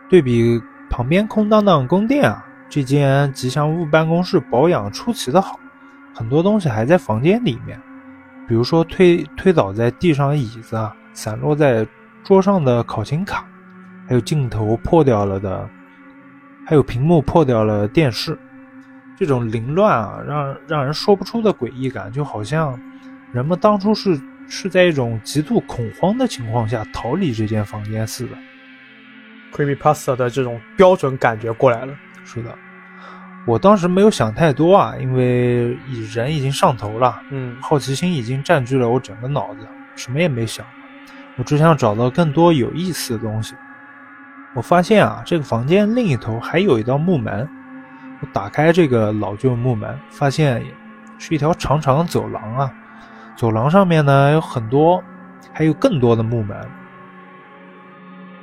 [0.09, 5.59] 对比旁边空荡荡宫殿啊，这间吉祥物办公室保养出奇的好，
[6.15, 7.79] 很多东西还在房间里面，
[8.47, 11.87] 比如说推推倒在地上的椅子啊，散落在
[12.25, 13.45] 桌上的考勤卡，
[14.07, 15.69] 还有镜头破掉了的，
[16.67, 18.39] 还有屏幕破掉了电视。
[19.19, 22.79] 这种凌乱啊，让让人说不出的诡异感，就好像
[23.33, 24.19] 人们当初是
[24.49, 28.33] 是在一种极度恐慌的情况下逃离这间房间似的。
[29.53, 31.95] Creepypasta 的这种标准感觉过来了。
[32.25, 32.57] 是的，
[33.47, 35.77] 我当时没有想太多啊，因为
[36.13, 40.67] 人已经上头了，嗯，好奇心已经占据了我整个脑子，什么也没想，
[41.37, 43.55] 我只想找到更多有意思的东西。
[44.55, 47.49] 我发现啊，这个房间另一头还有一道木门。
[48.21, 50.63] 我打开这个老旧木门，发现
[51.19, 52.73] 是一条长长的走廊啊。
[53.39, 55.01] 走廊上面呢有很多，
[55.53, 56.57] 还有更多的木门。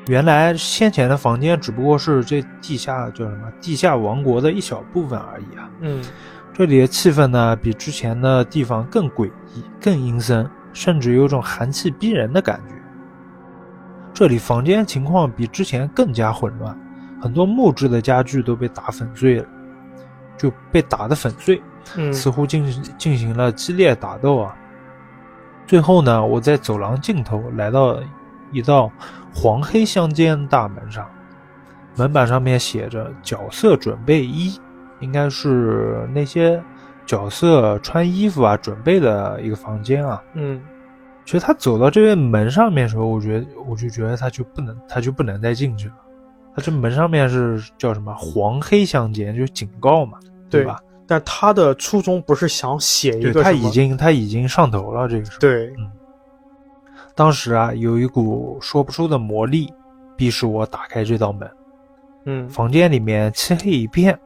[0.08, 5.69] 原来先前的房间只不过是这地下叫什么地下王国的一小部分而已啊。
[5.81, 6.01] 嗯，
[6.53, 12.75] 这里的气氛呢比之前的地方更诡异、更阴森，甚至有种寒气逼人的感觉。
[14.13, 16.73] 这里房间情况比之前更加混乱。
[17.21, 19.45] 很多木质的家具都被打粉碎了，
[20.38, 21.62] 就被打得粉碎，
[21.97, 22.65] 嗯似乎进
[22.97, 24.55] 进行了激烈打斗啊。
[25.67, 27.99] 最后呢，我在走廊尽头来到
[28.51, 28.91] 一道
[29.34, 31.10] 黄黑相间大门上，
[31.95, 34.60] 门板上面写着“角色准备一”，
[35.01, 36.62] 应该是那些
[37.06, 40.21] 角色穿衣服啊准备的一个房间啊。
[40.34, 40.62] 嗯
[41.25, 45.95] 其实他走到这边门上面的时候，我觉得我就觉得他就不能，他就不能再进去了。
[46.56, 50.19] 他这门上面是叫什么黄黑相间，就是警告嘛，
[50.51, 50.80] 对吧？
[51.08, 55.38] 但他的初衷不是想写一个他已经他已经上头了，这个时候。
[55.39, 55.74] 对，
[57.13, 59.72] 当时啊，有一股说不出的魔力，
[60.15, 61.50] 逼使我打开这道门。
[62.26, 64.18] 嗯房间里面漆黑一片。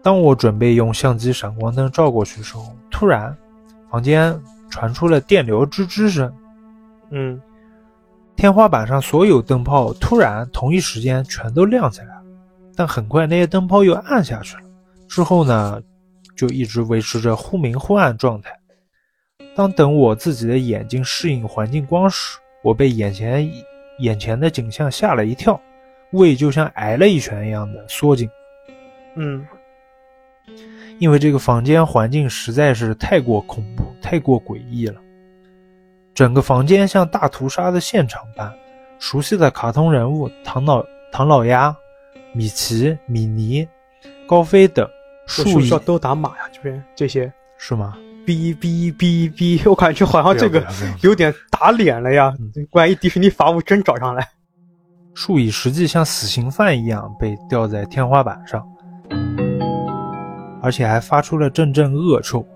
[0.00, 3.36] 当我准备用相机闪光灯照过去的时候，突然，
[3.90, 4.36] 房间
[4.68, 6.32] 传出了电流吱吱声。
[7.10, 7.40] 嗯
[8.34, 12.22] 天花板上所有灯泡突然同一时间全都亮起来了，
[12.74, 14.62] 但很快那些灯泡又暗下去了。
[15.06, 15.80] 之后呢，
[16.36, 18.50] 就一直维持着忽明忽暗状态。
[19.54, 23.50] 当等我自己的眼睛适应环境光时，我被眼前
[23.98, 25.60] 眼前的景象吓了一跳，
[26.12, 28.28] 胃就像挨了一拳一样的缩紧，
[29.14, 29.46] 嗯
[30.98, 35.00] 因为这个房间环境实在是太过恐怖、太过诡异了。
[36.14, 38.52] 整个房间像大屠杀的现场般，
[38.98, 41.74] 熟悉的卡通人物唐老唐老鸭、
[42.32, 43.66] 米奇、米妮、
[44.26, 44.88] 高飞等
[45.24, 46.44] 我是不是要都打码呀？
[46.52, 47.96] 这边这些是吗？
[48.24, 50.64] 哔哔哔哔，我感觉好像这个
[51.02, 52.52] 有点打脸了呀嗯！
[52.70, 54.28] 万一迪士尼法务真找上来，
[55.12, 58.64] 数以实际像死刑犯一样被吊在天花板上，
[60.62, 62.46] 而且还发出了阵阵恶臭。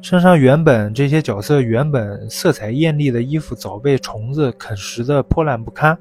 [0.00, 5.96] 身上原本这些角色原本色彩艳丽的衣服早被虫子啃食的破烂不堪，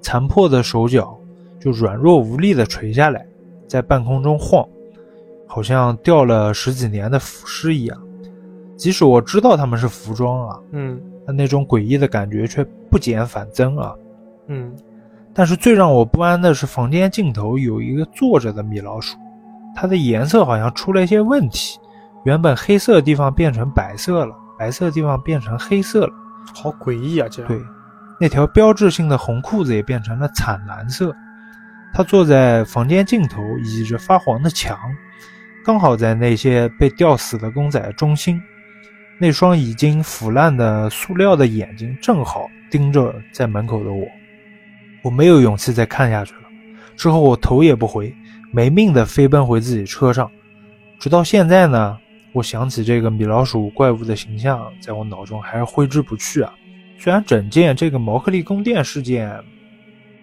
[0.00, 1.18] 残破的手脚
[1.58, 3.26] 就软弱无力的垂下来，
[3.66, 4.64] 在半空中晃，
[5.54, 7.96] 好像掉了十几年的腐尸一样。
[8.76, 13.94] 即使我知道他们是服装啊，嗯但那种诡异的感觉却不减反增啊。
[14.48, 14.74] 嗯
[15.32, 19.16] 但是最让我不安的是，房间尽头有一个坐着的米老鼠，
[19.76, 21.78] 它的颜色好像出了一些问题，
[22.24, 26.12] 原本黑色的地方变成白色了，白色的地方变成黑色了。
[26.52, 27.28] 好诡异啊！
[27.30, 27.60] 这样对，
[28.20, 31.14] 那条标志性的红裤子也变成了惨蓝色。
[31.92, 34.76] 它坐在房间尽头，倚着发黄的墙，
[35.64, 38.40] 刚好在那些被吊死的公仔中心。
[39.16, 44.06] 那双已经腐烂的塑料的眼睛正好盯着在门口的我。
[45.02, 46.40] 我没有勇气再看下去了。
[46.96, 48.14] 之后我头也不回，
[48.52, 50.30] 没命的飞奔回自己车上。
[50.98, 51.96] 直到现在呢，
[52.32, 56.52] 我想起这个米老鼠怪物的形象，在我脑中还是挥之不去啊。
[56.98, 59.32] 虽然整件这个毛克利宫殿事件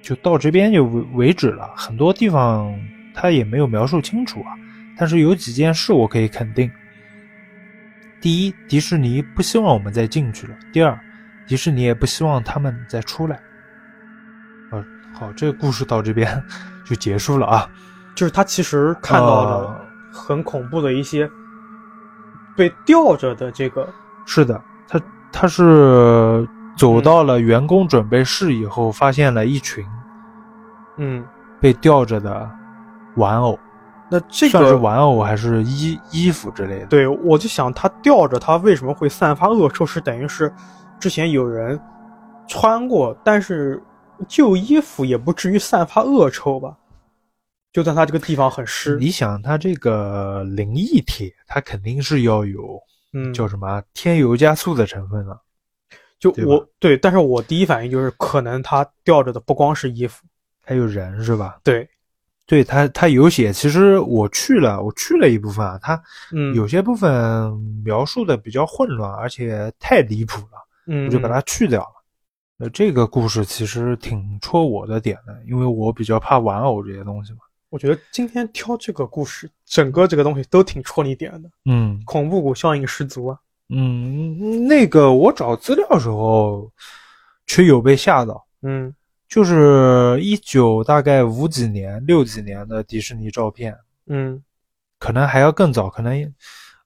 [0.01, 2.77] 就到这边就为为止了，很多地方
[3.13, 4.51] 他也没有描述清楚啊，
[4.97, 6.71] 但是有几件事我可以肯定：
[8.19, 10.99] 第一，迪士尼不希望我们再进去了；第二，
[11.47, 13.39] 迪士尼也不希望他们再出来。
[14.71, 16.43] 呃，好，这个故事到这边
[16.85, 17.69] 就结束了啊。
[18.13, 21.29] 就是他其实看到了呃很恐怖的一些
[22.55, 23.87] 被吊着的这个，
[24.25, 25.01] 是的，他
[25.31, 29.83] 他是走到了员工准备室以后，发现了一群
[30.97, 31.25] 嗯，
[31.59, 32.51] 被吊着的
[33.15, 33.57] 玩偶，
[34.11, 36.87] 那这个算是个玩偶还是衣衣服之类的？
[36.87, 40.53] 对我就想它吊着它为什么会散发恶臭，是等于是
[40.99, 41.79] 之前有人
[42.45, 43.81] 穿过，但是
[44.27, 46.77] 旧衣服也不至于散发恶臭吧？
[47.71, 52.77] 就算它这个地方很湿，你想，它这个灵异贴，它肯定是要有
[53.13, 55.41] 嗯，叫什么添油加醋的成分了。
[56.19, 60.23] 就我对，但是我第一反应就是可能它吊着的不光是衣服，
[60.65, 61.59] 还有人是吧？
[61.63, 61.89] 对，
[62.51, 63.53] 对，它它有写。
[63.53, 67.49] 其实我去了，我去了一部分啊，它嗯，有些部分
[67.81, 70.67] 描述的比较混乱，而且太离谱了。
[70.87, 72.03] 嗯，我就把它去掉了。
[72.57, 77.39] 呃，这个故事其实挺戳我的点的，因为我比较怕玩偶这些东西嘛。
[77.69, 83.39] 我觉得今天挑这个故事，整个这个东西都挺戳你点的，嗯恐怖谷效应十足啊。
[83.69, 86.69] 嗯，那个我找资料时候，
[87.47, 88.93] 却有被吓到，嗯
[89.31, 93.75] 就是一九大概五几年、六几年的迪士尼照片，
[94.07, 94.43] 嗯。
[94.99, 96.33] 可能还要更早，可能，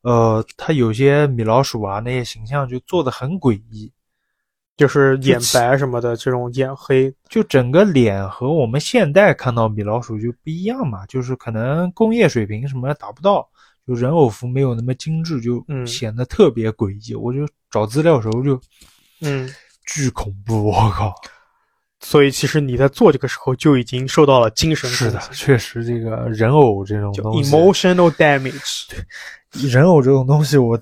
[0.04, 3.92] 呃，它有些米老鼠啊那些形象就做的很诡异，
[4.78, 13.46] 就是眼白什么的这种眼黑，就整个脸和我们现代看到米老鼠就不一样嘛，就是可能工业水平什么达不到，
[13.86, 15.86] 就人偶服没有那么精致，就嗯。
[15.86, 17.16] 显得特别诡异。
[17.16, 18.58] 我就找资料的时候就
[19.20, 19.52] 嗯，
[19.88, 21.14] 巨恐怖，我靠！
[22.08, 28.91] 所以其实你在做这个时候就已经受到了精神是的确实这个人偶这种东西，emotional damage。
[29.74, 30.80] 人偶这种东西我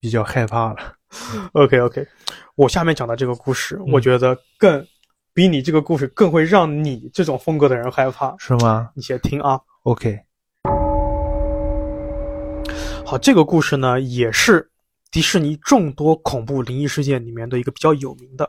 [0.00, 0.76] 比较害怕了。
[1.52, 2.06] OK OK，
[2.54, 4.82] 我下面讲的这个故事，嗯我觉得更
[5.34, 8.34] 比你这个故事更会让你这种风格的人害怕。
[8.38, 9.60] 是吗你先听啊。
[9.82, 10.18] ？OK，
[13.04, 14.66] 好，这个故事呢，也是
[15.10, 18.48] 迪士尼众多恐怖灵异事件里面的一个比较有名的。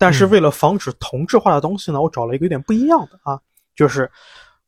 [0.00, 3.38] 但是嗯为了防止同质化的东西呢，我找了一个有点不一样的啊，
[3.76, 4.10] 就是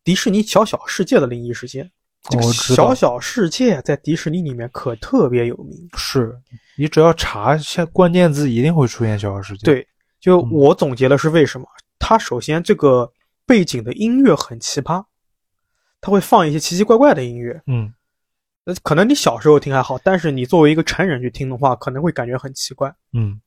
[0.05, 1.91] 迪士尼小小世界的灵异事件。
[2.29, 5.89] 这个小小世界在迪士尼里面可特别有名。
[5.97, 6.39] 是
[6.77, 9.89] 你只要查一下关键字，一定会出现小小世界。，对，
[10.21, 11.67] 就嗯我总结的是为什么？
[11.99, 13.11] 它首先这个
[13.47, 15.03] 背景的音乐很奇葩，
[16.01, 17.61] 它会放一些奇奇怪怪的音乐。
[17.67, 17.93] 嗯，
[18.67, 22.95] 呃，可能你小时候听还好，但是你作为一个成人去听的话，可能会感觉很奇怪。
[23.13, 23.41] 嗯，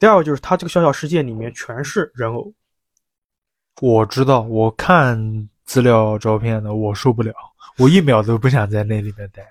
[0.00, 2.52] 第二个就是他这个小小世界里面全是人偶，
[3.80, 7.32] 我知道，我看资料照片的，我受不了，
[7.76, 9.46] 我一秒都不想在那里面待。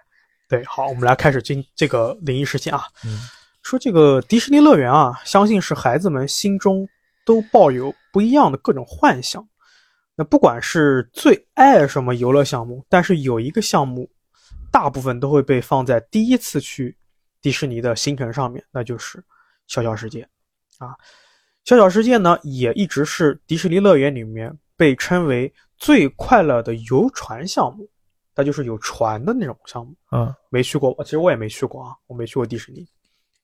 [0.50, 2.84] 对，好，我们来开始今这个灵异事件啊。
[3.06, 3.30] 嗯
[3.62, 6.88] 说这个迪士尼乐园啊，相信是孩子们心中
[7.26, 9.48] 都抱有不一样的各种幻想。
[10.16, 14.10] 那不管是最爱什么游乐项目，但是有一个项目，
[14.72, 16.98] 大部分都会被放在第一次去
[17.42, 19.24] 迪士尼的行程上面，那就是
[19.68, 20.28] 小小世界
[20.80, 20.96] 啊。
[21.66, 27.88] 小小世界呢，也一直是迪士尼乐园里面被称为最快乐的游船项目，
[28.34, 29.96] 它就是有船的那种项目。
[30.12, 32.84] 嗯没去过，其实我也没去过啊，我没去过迪士尼。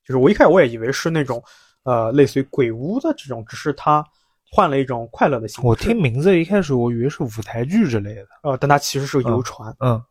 [0.04, 1.43] 就是我一开始我也以为是那种，
[1.84, 4.04] 呃，类似于鬼屋的这种，只是它
[4.50, 5.67] 换了一种快乐的形式。
[5.67, 8.28] 我听名字一开始我以为是舞台剧之类的。
[8.43, 9.76] 呃，但它其实是个游船。
[9.80, 10.02] 嗯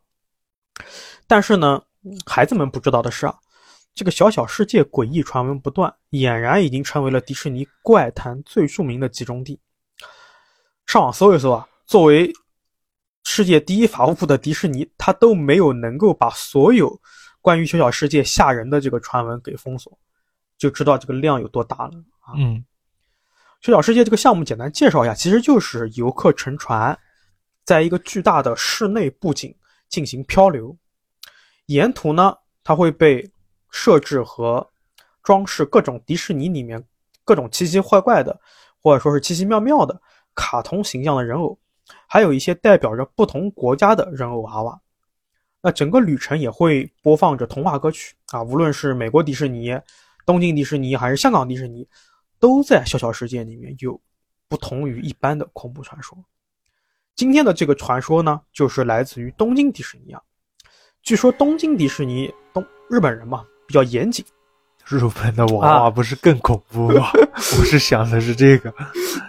[1.27, 1.81] 但是呢，
[2.27, 3.35] 孩子们不知道的是啊，
[3.95, 9.59] 这个小小世界诡异传闻不断，俨然已经成为了迪士尼怪谈最著名的集中地。
[10.87, 12.33] 上网搜一搜啊，作为
[13.23, 17.01] 世界第一法务部的迪士尼，他都没有能够把所有
[17.41, 19.97] 关于小小世界吓人的这个传闻给封锁，
[20.59, 22.35] 就知道这个量有多大了啊。
[22.37, 22.65] 嗯
[23.61, 26.99] 小小世界这个项目简单介绍一下，其实就是游客乘船，
[27.65, 29.57] 在一个巨大的室内布景
[29.89, 30.77] 进行漂流，
[31.67, 33.27] 沿途呢，它会被
[33.77, 34.65] 设置和
[35.21, 36.83] 装饰各种迪士尼里面
[37.25, 38.41] 各种奇奇怪怪的，
[38.81, 40.01] 或者说是奇奇妙妙的
[40.33, 41.59] 卡通形象的人偶，
[42.07, 44.81] 还有一些代表着不同国家的人偶娃娃。
[45.61, 49.77] 那整个旅程也会播放着童话歌曲啊，无论是美国迪士尼、
[50.25, 51.89] 东京迪士尼还是香港迪士尼，
[52.39, 54.01] 都在小小世界里面有
[54.49, 56.17] 不同于一般的恐怖传说。
[57.17, 60.23] 今天的这个传说呢，就是来自于东京迪士尼啊。
[61.03, 64.25] 据说东京迪士尼东日本人嘛比较严谨，
[64.87, 67.09] 日本的娃娃不是更恐怖吗？
[67.59, 68.73] 我是想的是这个。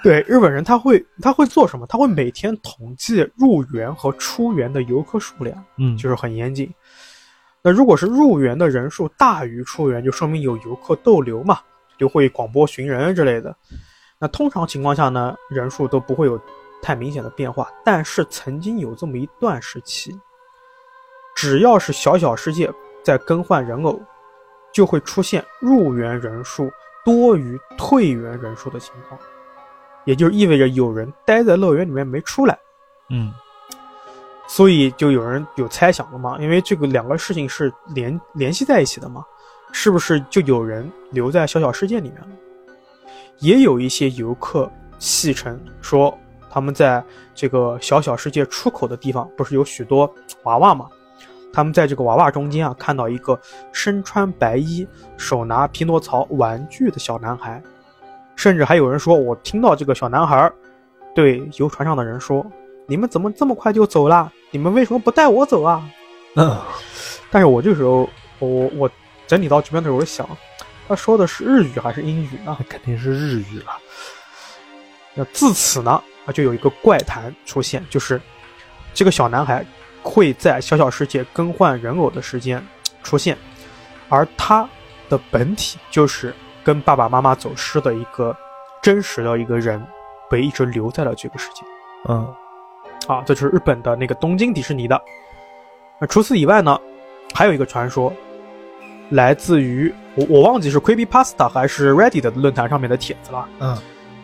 [0.03, 1.85] 对日本人他会他会做什么？
[1.87, 6.71] 他会每天统计入园和出园的游客数量，嗯，就是很严谨。
[7.61, 11.59] 那如果是入园的人数大于出园，就说明有游客逗留嘛，
[11.97, 13.55] 就会广播寻人之类的。
[14.19, 16.39] 那通常情况下呢，人数都不会有
[16.81, 17.67] 太明显的变化。
[17.83, 20.15] 但是曾经有这么一段时期，
[21.35, 22.71] 只要是小小世界
[23.03, 23.99] 在更换人偶，
[24.75, 26.69] 就会出现入园人数
[27.05, 29.17] 多于退园人数的情况，
[30.03, 32.59] 也就意味着有人待在乐园里面没出来。
[33.09, 33.33] 嗯
[34.47, 39.23] 所以就有人有猜想了嘛，因为这个两个事情是联联系在一起的嘛，
[39.71, 42.27] 是不是就有人留在小小世界里面了？
[43.39, 46.15] 也有一些游客戏称说，
[46.49, 50.89] 他们在这个小小世界出口的地方，不是有许多娃娃嘛？
[51.55, 53.39] 他们在这个娃娃中间啊，看到一个
[53.71, 57.63] 身穿白衣、手拿匹诺曹玩具的小男孩，
[58.35, 60.51] 甚至还有人说，我听到这个小男孩
[61.15, 62.45] 对游船上的人说
[62.87, 64.29] ：“你们怎么这么快就走啦？
[64.51, 65.89] 你们为什么不带我走啊
[66.35, 66.59] 嗯，？”
[67.31, 68.91] 但是我这时候，我我我
[69.25, 70.27] 整理到这边的时候，我想，
[70.89, 72.57] 他说的是日语还是英语呢？
[72.59, 73.71] 那肯定是日语了。
[75.13, 75.91] 那自此呢，
[76.25, 78.21] 啊，就有一个怪谈出现，就是
[78.93, 79.65] 这个小男孩
[80.05, 82.63] 会在小小世界更换人偶的时间
[83.01, 83.35] 出现，
[84.07, 84.69] 而他
[85.09, 86.33] 的本体就是
[86.63, 88.37] 跟爸爸妈妈走失的一个
[88.81, 89.83] 真实的一个人，
[90.29, 91.63] 被一直留在了这个世界。
[92.07, 92.33] 嗯
[93.07, 95.01] 啊，这就是日本的那个东京迪士尼的。
[95.99, 96.79] 那除此以外呢，
[97.33, 98.13] 还有一个传说，
[99.09, 103.49] 来自于我我忘记是 Creepy Pasta 还是 Reddit 的论坛上面的帖子了。
[103.59, 103.77] 嗯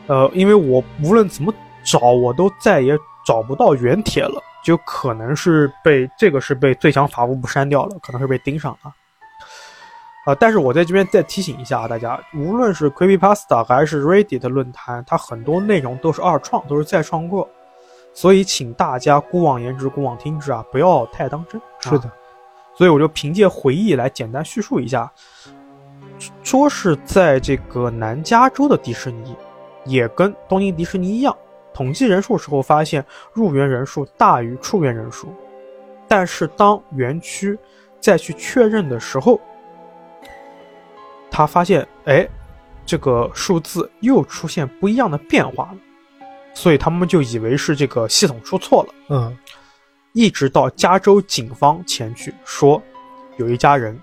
[0.08, 1.54] 呃，因为我无论怎么
[1.84, 8.94] 找，我都再也找不到原帖了，就可能是被这个是被最强法务部删掉了，可能是被盯上了。
[10.24, 17.50] 啊、但是我在这边再提醒一下啊，大家，无论是 Creepypasta 还是 Reddit 论坛，它很多内容都是二创，都是再创过，
[18.14, 21.60] 所以请大家姑妄言之，姑妄听之啊，不要太当真。
[21.80, 22.12] 是的，
[22.76, 25.12] 所以我就凭借回忆来简单叙述一下，
[26.44, 29.36] 说是在这个南加州的迪士尼，
[29.86, 31.36] 也跟东京迪士尼一样，
[31.74, 35.34] 统计人数时候发现入园人数大于出园人数，
[36.08, 37.58] 但是当园区
[38.00, 39.40] 再去确认的时候，
[41.30, 42.28] 他发现，哎，
[42.86, 45.78] 这个数字又出现不一样的变化了，
[46.54, 48.94] 所以他们就以为是这个系统出错了。
[49.10, 49.38] 嗯
[50.14, 52.84] 一直到加州警方前去说，
[53.38, 53.98] 有一家人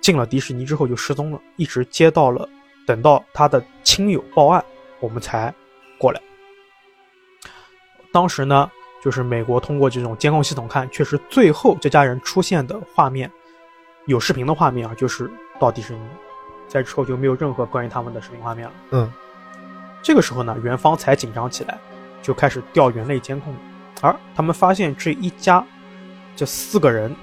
[0.00, 2.48] 进了迪士尼之后就失踪了，一直接到了
[2.86, 4.64] 等到他的亲友报案，
[5.00, 5.52] 我们才
[5.98, 6.20] 过来。
[8.12, 8.70] 当时呢，
[9.02, 13.30] 就是美国通过这种监控系统看，确实最后这家人出现的画面，
[14.06, 16.00] 有视频的画面啊，就是到迪士尼，
[16.66, 18.74] 在之后就没有任何关于他们的视频画面了。
[18.90, 19.12] 嗯
[20.02, 21.78] 这个时候呢，园方才紧张起来，
[22.22, 23.54] 就开始调园内监控。
[24.00, 25.62] 而他们发现这一家，
[26.34, 27.14] 这四个人，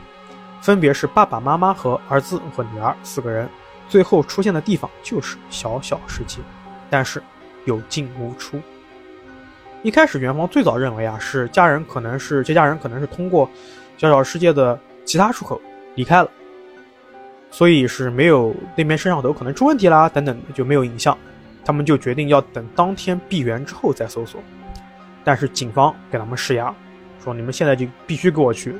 [0.61, 3.49] 分别是爸爸妈妈和儿子和女儿四个人，
[3.89, 6.39] 最后出现的地方就是小小世界，
[6.87, 7.21] 但是
[7.65, 8.61] 有进无出。
[9.83, 13.49] 一开始，园方最早认为啊，是家人可能是这家人可能是通过
[13.97, 15.61] 小小世界的其他出口
[15.95, 16.29] 离开了，
[17.51, 21.17] 所以是没有那边摄像头可能出问题啦，等等就没有影像。
[21.63, 24.41] 他们就决定要等当天闭园之后再搜索，
[25.23, 26.73] 但是警方给他们施压，
[27.21, 28.73] 说你们现在就必须给我去，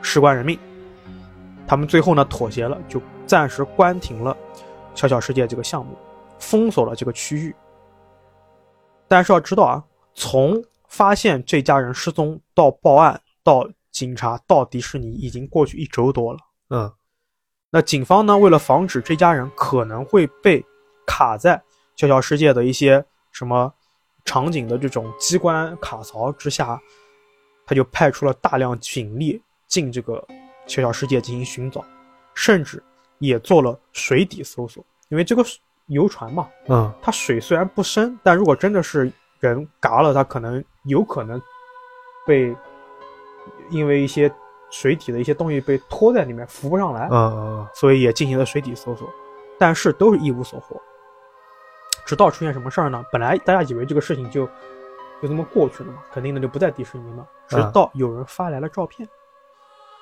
[0.00, 0.58] 事关人命。
[1.68, 4.36] 他们最后呢妥协了，就暂时关停了
[4.94, 5.96] 小小世界这个项目，
[6.40, 7.54] 封锁了这个区域。
[9.06, 9.84] 但是要知道啊，
[10.14, 16.38] 从发现这家人失踪到报案到警察到迪士尼，已经过去一周多了。
[16.70, 16.92] 嗯
[17.70, 20.62] 那警方呢，为了防止这家人可能会被
[21.06, 21.62] 卡在
[21.96, 23.72] 小小世界的一些什么
[24.26, 26.78] 场景的这种机关卡槽之下，
[27.64, 30.22] 他就派出了大量警力进这个
[30.66, 31.82] 小小世界进行寻找，
[32.34, 32.82] 甚至
[33.18, 34.84] 也做了水底搜索。
[35.08, 35.42] 因为这个
[35.86, 39.10] 游船嘛，嗯它水虽然不深，但如果真的是
[39.48, 41.40] 人嘎了，他可能有可能
[42.26, 42.54] 被
[43.70, 44.32] 因为一些
[44.70, 47.08] 水体的一些东西被拖在里面浮不上来。
[47.10, 49.08] 嗯嗯所以也进行了水底搜索，
[49.58, 50.80] 但是都是一无所获。
[52.04, 53.04] 直到出现什么事儿呢？
[53.12, 54.46] 本来大家以为这个事情就
[55.20, 57.26] 就这么过去了嘛，肯定的就不在迪士尼了。
[57.48, 59.08] 直到有人发来了照片，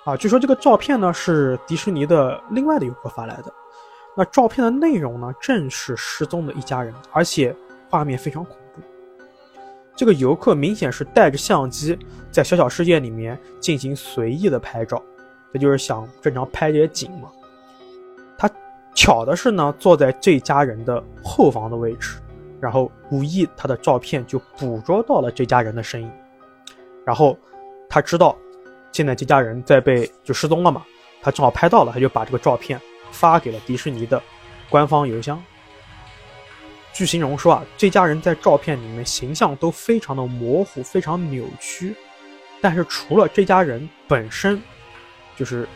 [0.05, 3.53] 啊，据说这个照片呢是迪士尼的另外的游客发来的。
[4.15, 7.55] 那照片的内容呢，正是失踪的一家人，而且
[7.89, 8.60] 画面非常恐怖。
[10.01, 11.95] 这个游客明显是带着相机
[12.31, 15.03] 在小小世界里面进行随意的拍照，
[15.53, 17.29] 这就是想正常拍这些景嘛。
[18.39, 18.51] 他
[18.95, 22.19] 巧的是呢，坐在这家人的后方的位置，
[22.63, 26.11] 然后无意他的照片就捕捉到了这家人的身影，
[27.05, 27.37] 然后
[27.87, 28.35] 他知道
[28.93, 30.83] 现在这家人在被就失踪了嘛，
[31.21, 32.81] 他正好拍到了，他就把这个照片
[33.11, 34.23] 发给了迪士尼的
[34.71, 35.39] 官方邮箱。
[36.93, 41.95] 据形容说啊，这家人在照片里面形象都非常的模糊，非常扭曲，
[42.61, 44.61] 但是除了这家人本身，
[45.37, 45.67] 就是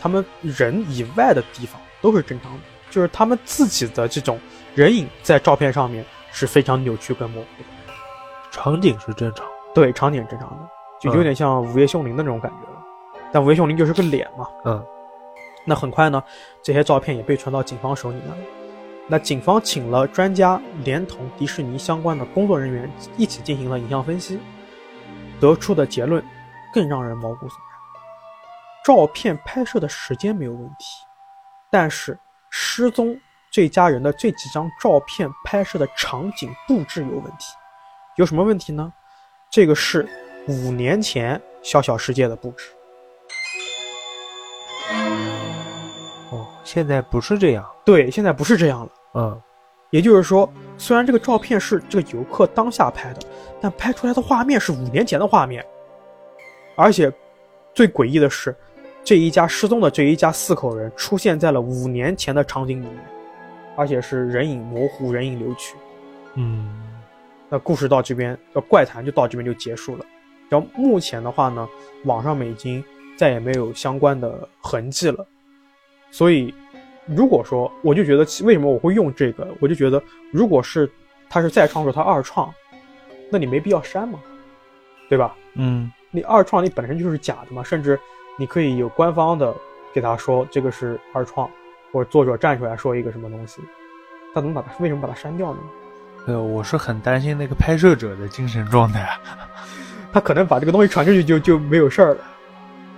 [0.00, 2.60] 他们人以外的地方都是正常的，
[2.90, 4.38] 就是他们自己的这种
[4.74, 7.92] 人影在照片上面是非常扭曲跟模糊的。
[8.50, 9.46] 场景是正常。
[9.74, 10.68] 对，场景正常的，
[11.00, 12.82] 就有点像《午夜凶铃》的那种感觉了。
[13.32, 14.46] 但《午夜凶铃》就是个脸嘛。
[14.64, 14.84] 嗯
[15.64, 16.22] 那很快呢，
[16.62, 18.36] 这些照片也被传到警方手里面了。
[19.10, 24.38] 那警方请了专家，连同迪士尼相关的工作人员一起进行了影像分析，
[25.40, 26.22] 得出的结论
[26.74, 27.68] 更让人毛骨悚然。
[28.84, 30.84] 照片拍摄的时间没有问题，
[31.70, 32.18] 但是
[32.50, 33.18] 失踪
[33.50, 37.54] 这家人的这几张照片拍摄的场景布置有问题。
[38.16, 38.92] 有什么问题呢？
[39.50, 40.06] 这个是
[40.46, 42.70] 五年前小小世界的布置。
[46.30, 47.66] 哦，现在不是这样。
[47.86, 48.92] 对，现在不是这样了。
[49.14, 49.40] 嗯。
[49.90, 53.20] 也就是说，虽然这个照片是这个游客当下拍的，
[53.58, 55.64] 但拍出来的画面是五年前的画面，
[56.76, 57.10] 而且
[57.72, 58.54] 最诡异的是，
[59.02, 62.98] 这一家失踪的这一家四口人出现在了五年前的场景里面，
[63.76, 65.74] 而且是人影模糊、人影扭曲。
[66.34, 66.84] 嗯。
[67.48, 70.04] 那故事到这边，这怪谈就到这边就结束了。
[70.50, 71.66] 然后目前的话呢，
[72.04, 72.84] 网上面已经
[73.16, 75.26] 再也没有相关的痕迹了，
[76.10, 76.54] 所以
[77.08, 80.02] 如果说，我就觉得为什么我会用这个，我就觉得
[80.32, 80.90] 如果是
[81.28, 82.52] 他是再创作，他二创，
[83.30, 84.18] 那你没必要删嘛，
[85.08, 85.34] 对吧？
[85.54, 87.98] 嗯你二创你本身就是假的嘛，甚至
[88.38, 89.54] 你可以有官方的
[89.92, 91.48] 给他说这个是二创，
[91.92, 93.60] 或者作者站出来说一个什么东西，
[94.34, 95.58] 他怎么把它为什么把它删掉呢？
[96.26, 99.08] 呃，我是很担心那个拍摄者的精神状态。
[100.12, 102.20] 他可能把这个东西传出去就就没有事儿了。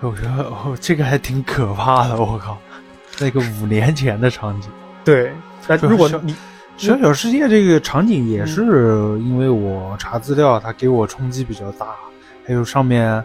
[0.01, 2.17] 我觉得哦，这个还挺可怕的。
[2.17, 2.57] 我靠，
[3.21, 4.71] 那个五年前的场景。
[5.05, 5.31] 对，
[5.67, 6.33] 但如果你
[6.77, 8.63] 《小小世界》这个场景也是
[9.21, 11.87] 因为我查资料，它给我冲击比较大。
[12.47, 13.23] 还有上面，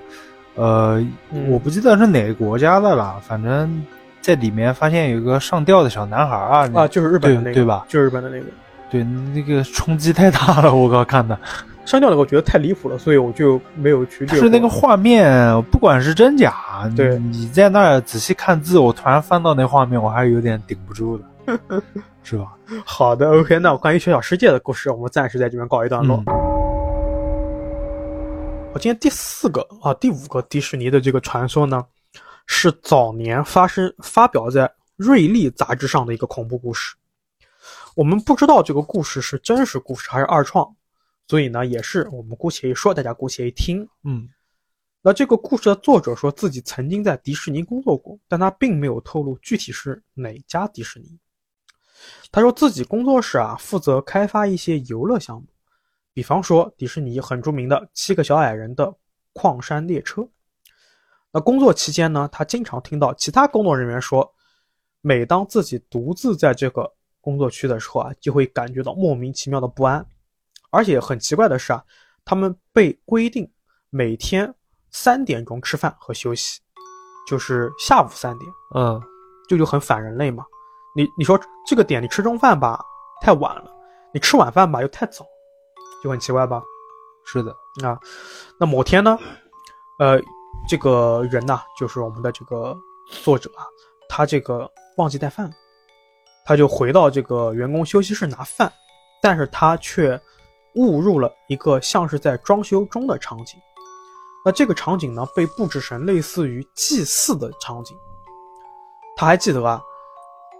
[0.55, 1.03] 呃，
[1.47, 3.83] 我不记得是哪个国家的了，反正
[4.21, 7.85] 在里面发现有一个上吊的小男孩啊啊，就是日本的那个，对吧？
[7.87, 8.45] 就是日本的那个。
[8.89, 11.37] 对，那个冲击太大了，我刚看的。
[11.85, 14.25] 上吊的我觉得太离谱了，所以我就没有去。
[14.25, 21.23] 就是那个画面，不管是真假，对，你在那儿仔细看字，我突然翻到那画面，我还是有点顶不住的，
[22.23, 22.57] 是吧？
[22.83, 26.23] 好的，OK，那关于小小世界的故事，我们暂时在这边告一段落。
[28.73, 31.83] 我今天第四个啊，第五个迪士尼的这个传说呢，
[32.47, 34.63] 是早年发生发表在
[34.97, 36.95] 《瑞丽》杂志上的一个恐怖故事。
[37.95, 40.67] 我们不知道这个故事是真实故事还是二创。
[41.27, 43.87] 所以呢，也是我们姑且一说，大家姑且一听。
[44.03, 44.29] 嗯，
[45.01, 51.17] 那这个故事的作者说自己曾经在迪士尼工作过，但他并没有透露具体是哪家迪士尼。
[52.31, 55.47] 他说自己工作室啊，负责开发一些游乐项目，
[56.13, 58.93] 比方说迪士尼很著名的《七个小矮人》的
[59.33, 60.27] 矿山列车。
[61.31, 64.31] 那工作期间呢，他经常听到其他工作人员说，
[65.01, 70.05] 每当自己独自在这个工作区的时候啊，就会感觉到莫名其妙的不安。
[70.75, 71.81] 而且很奇怪的是啊，
[72.25, 73.49] 他们被规定
[73.89, 74.53] 每天
[74.91, 76.59] 三点钟吃饭和休息，
[77.25, 78.51] 就是下午三点。
[78.75, 79.01] 嗯，
[79.47, 80.43] 这就很反人类嘛。
[80.93, 82.83] 你你说这个点你吃中饭吧
[83.21, 83.71] 太晚了，
[84.13, 85.25] 你吃晚饭吧又太早，
[86.03, 86.61] 就很奇怪吧？
[87.25, 87.51] 是的
[87.87, 87.97] 啊。
[88.59, 89.17] 那某天呢，
[89.99, 90.19] 呃，
[90.67, 92.75] 这个人呢，就是我们的这个
[93.23, 93.63] 作者啊，
[94.09, 95.53] 他这个忘记带饭了，
[96.45, 98.69] 他就回到这个员工休息室拿饭，
[99.21, 100.21] 但是他却。
[100.75, 103.59] 误入了一个像是在装修中的场景，
[104.45, 107.97] 那这个场景呢被布置成类似于祭祀的场景。
[109.15, 109.81] 他还记得啊，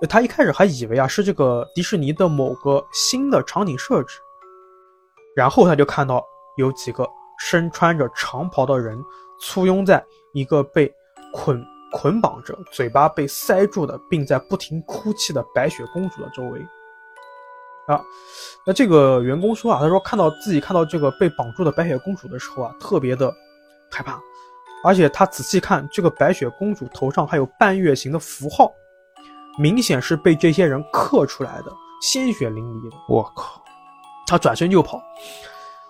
[0.09, 4.20] 他一开始还以为啊是这个迪士尼的某个新的场景设置，
[5.36, 6.24] 然后他就看到
[6.57, 7.05] 有几个
[7.38, 8.97] 身穿着长袍的人
[9.41, 10.01] 簇拥在
[10.34, 10.89] 一个被
[11.34, 11.61] 捆
[11.91, 16.66] 捆绑着、嘴巴被塞住的，并在不停哭泣的白雪公主的周围。
[17.88, 18.02] 啊，
[18.66, 23.32] 那这个员工说啊，他说看到自己看到这个被绑住的白雪公主的时候啊，特别的
[23.92, 24.20] 害怕，
[24.84, 28.72] 而且他仔细看这个白雪公主头上还有半月形的符号，
[29.60, 31.72] 明显是被这些人刻出来的，
[32.02, 32.98] 鲜血淋漓的。
[33.08, 33.62] 我靠！
[34.28, 35.00] 他转身就跑。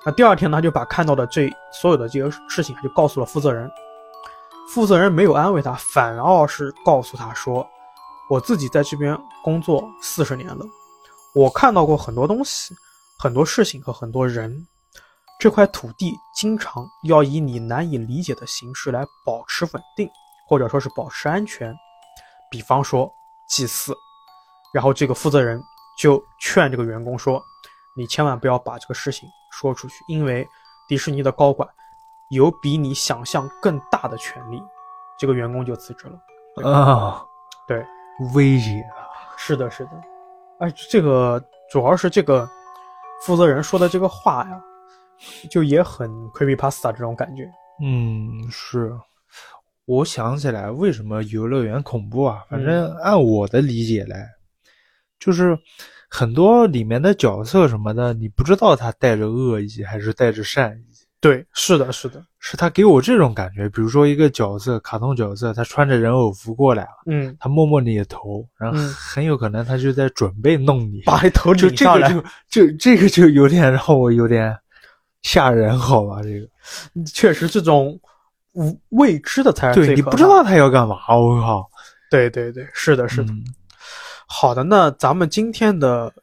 [0.05, 3.71] 那第二天呢，他就把看到的这所有的这个事情就告诉了负责人，
[4.69, 7.65] 负责人没有安慰他，反而是告诉他说，
[8.29, 10.65] 我自己在这边工作四十年了。
[11.35, 12.73] 我看到过很多东西，
[13.19, 14.65] 很多事情和很多人。
[15.37, 20.09] 这块土地经常要以你难以理解的形式来保持稳定，
[20.47, 21.75] 或者说是保持安全。
[22.49, 23.11] 比方说
[23.49, 23.93] 祭祀。
[24.73, 25.61] 然后这个负责人
[25.97, 27.43] 就劝这个员工说
[27.97, 30.47] ：“你千万不要把这个事情说出去，因为
[30.87, 31.67] 迪士尼的高管
[32.29, 34.63] 有比你想象更大的权利。”
[35.19, 36.71] 这个员工就辞职了。
[36.71, 37.21] 啊，
[37.67, 37.85] 对，
[38.33, 39.35] 威胁啊！
[39.35, 39.91] 是的，是的。
[40.59, 42.49] 哎，这个主要是这个
[43.25, 44.61] 负责人说的这个话呀，
[45.49, 47.43] 就也很 creepy pasta 这种感觉。
[47.83, 48.91] 嗯，是。
[49.85, 52.43] 我想起来，为什么游乐园恐怖啊？
[52.49, 54.27] 反正按我的理解来，
[55.19, 55.55] 就是
[56.09, 60.85] 很多里面的角色什么的，你不知道他带着恶意还是带着善意。
[61.21, 63.67] 对，是的，是的，是他给我这种感觉。
[63.69, 72.21] 比如说一个角色，卡通角色，他穿着人偶服过来了，嗯，他摸摸你的头，然后很有可能他就在准备弄你，把你头就这个就
[72.67, 74.55] 就这个就有点让我有点
[75.23, 76.21] 吓人，好吧？
[76.21, 76.47] 这个
[77.11, 77.99] 确实这种
[78.51, 81.67] 无未知的才是对你不知道他要干嘛，我靠！
[82.11, 83.33] 对对对，是的，是的。
[84.27, 86.13] 好的，那咱们今天的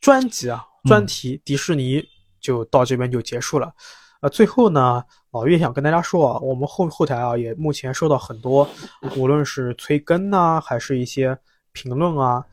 [0.00, 2.02] 专辑啊，专题迪士尼
[2.40, 3.72] 就到这边就结束了。
[4.20, 8.68] 呃，最后呢，老岳想跟大家说啊，我们后后台啊也目前收到很多，
[9.16, 11.34] 无论是催更呐，还是一些
[11.72, 12.44] 评论啊，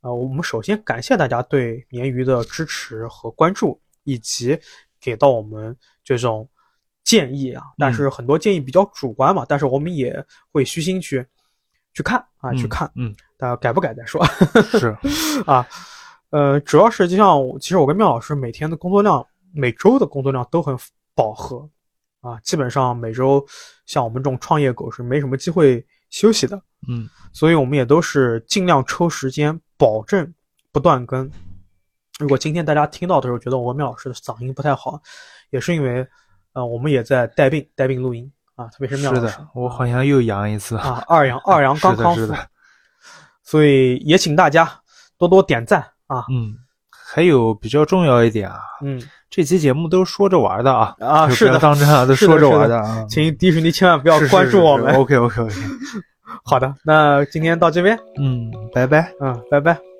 [0.00, 4.58] 呃，我们首先感谢大家对鲶鱼的支持和关注，以及
[5.00, 6.48] 给到我们这种
[7.04, 7.62] 建议啊。
[7.78, 11.24] 但是很多建议比较主观嘛，但是我们也会虚心去
[11.94, 14.20] 去看啊，去看，嗯，大家改不改再说。
[14.72, 14.88] 是
[15.46, 15.64] 啊，
[16.30, 20.76] 呃，主要是就像其实我跟妙老师每天的工作量，每周的工作量都很。
[21.14, 21.68] 饱和，
[22.20, 23.44] 啊，基本上每周
[23.86, 30.32] 像我们这种创业狗是没什么机会休息的，嗯，所以我们也都是尽量抽时间，保证
[30.70, 31.30] 不断更。
[32.18, 35.00] 如果今天大家听到的时候觉得文明老师的嗓音不太好，
[35.50, 36.06] 也是因为，
[36.52, 42.48] 呃，我们也在带病带病录音啊，特别是妙老师的，我好像又阳一次啊，二阳二阳刚康复是的，是的，
[43.42, 44.70] 所以也请大家
[45.16, 46.56] 多多点赞啊，嗯，
[46.90, 49.02] 还有比较重要一点啊，嗯
[49.32, 54.94] 这期节目都是说着玩的啊，啊，就是的，当真啊，都是说着玩的啊，请迪士尼千万不要关注我们。
[54.94, 55.54] OK OK OK，
[56.44, 59.10] 好的，那今天到这边，嗯，拜拜。
[59.22, 59.91] 嗯，拜拜。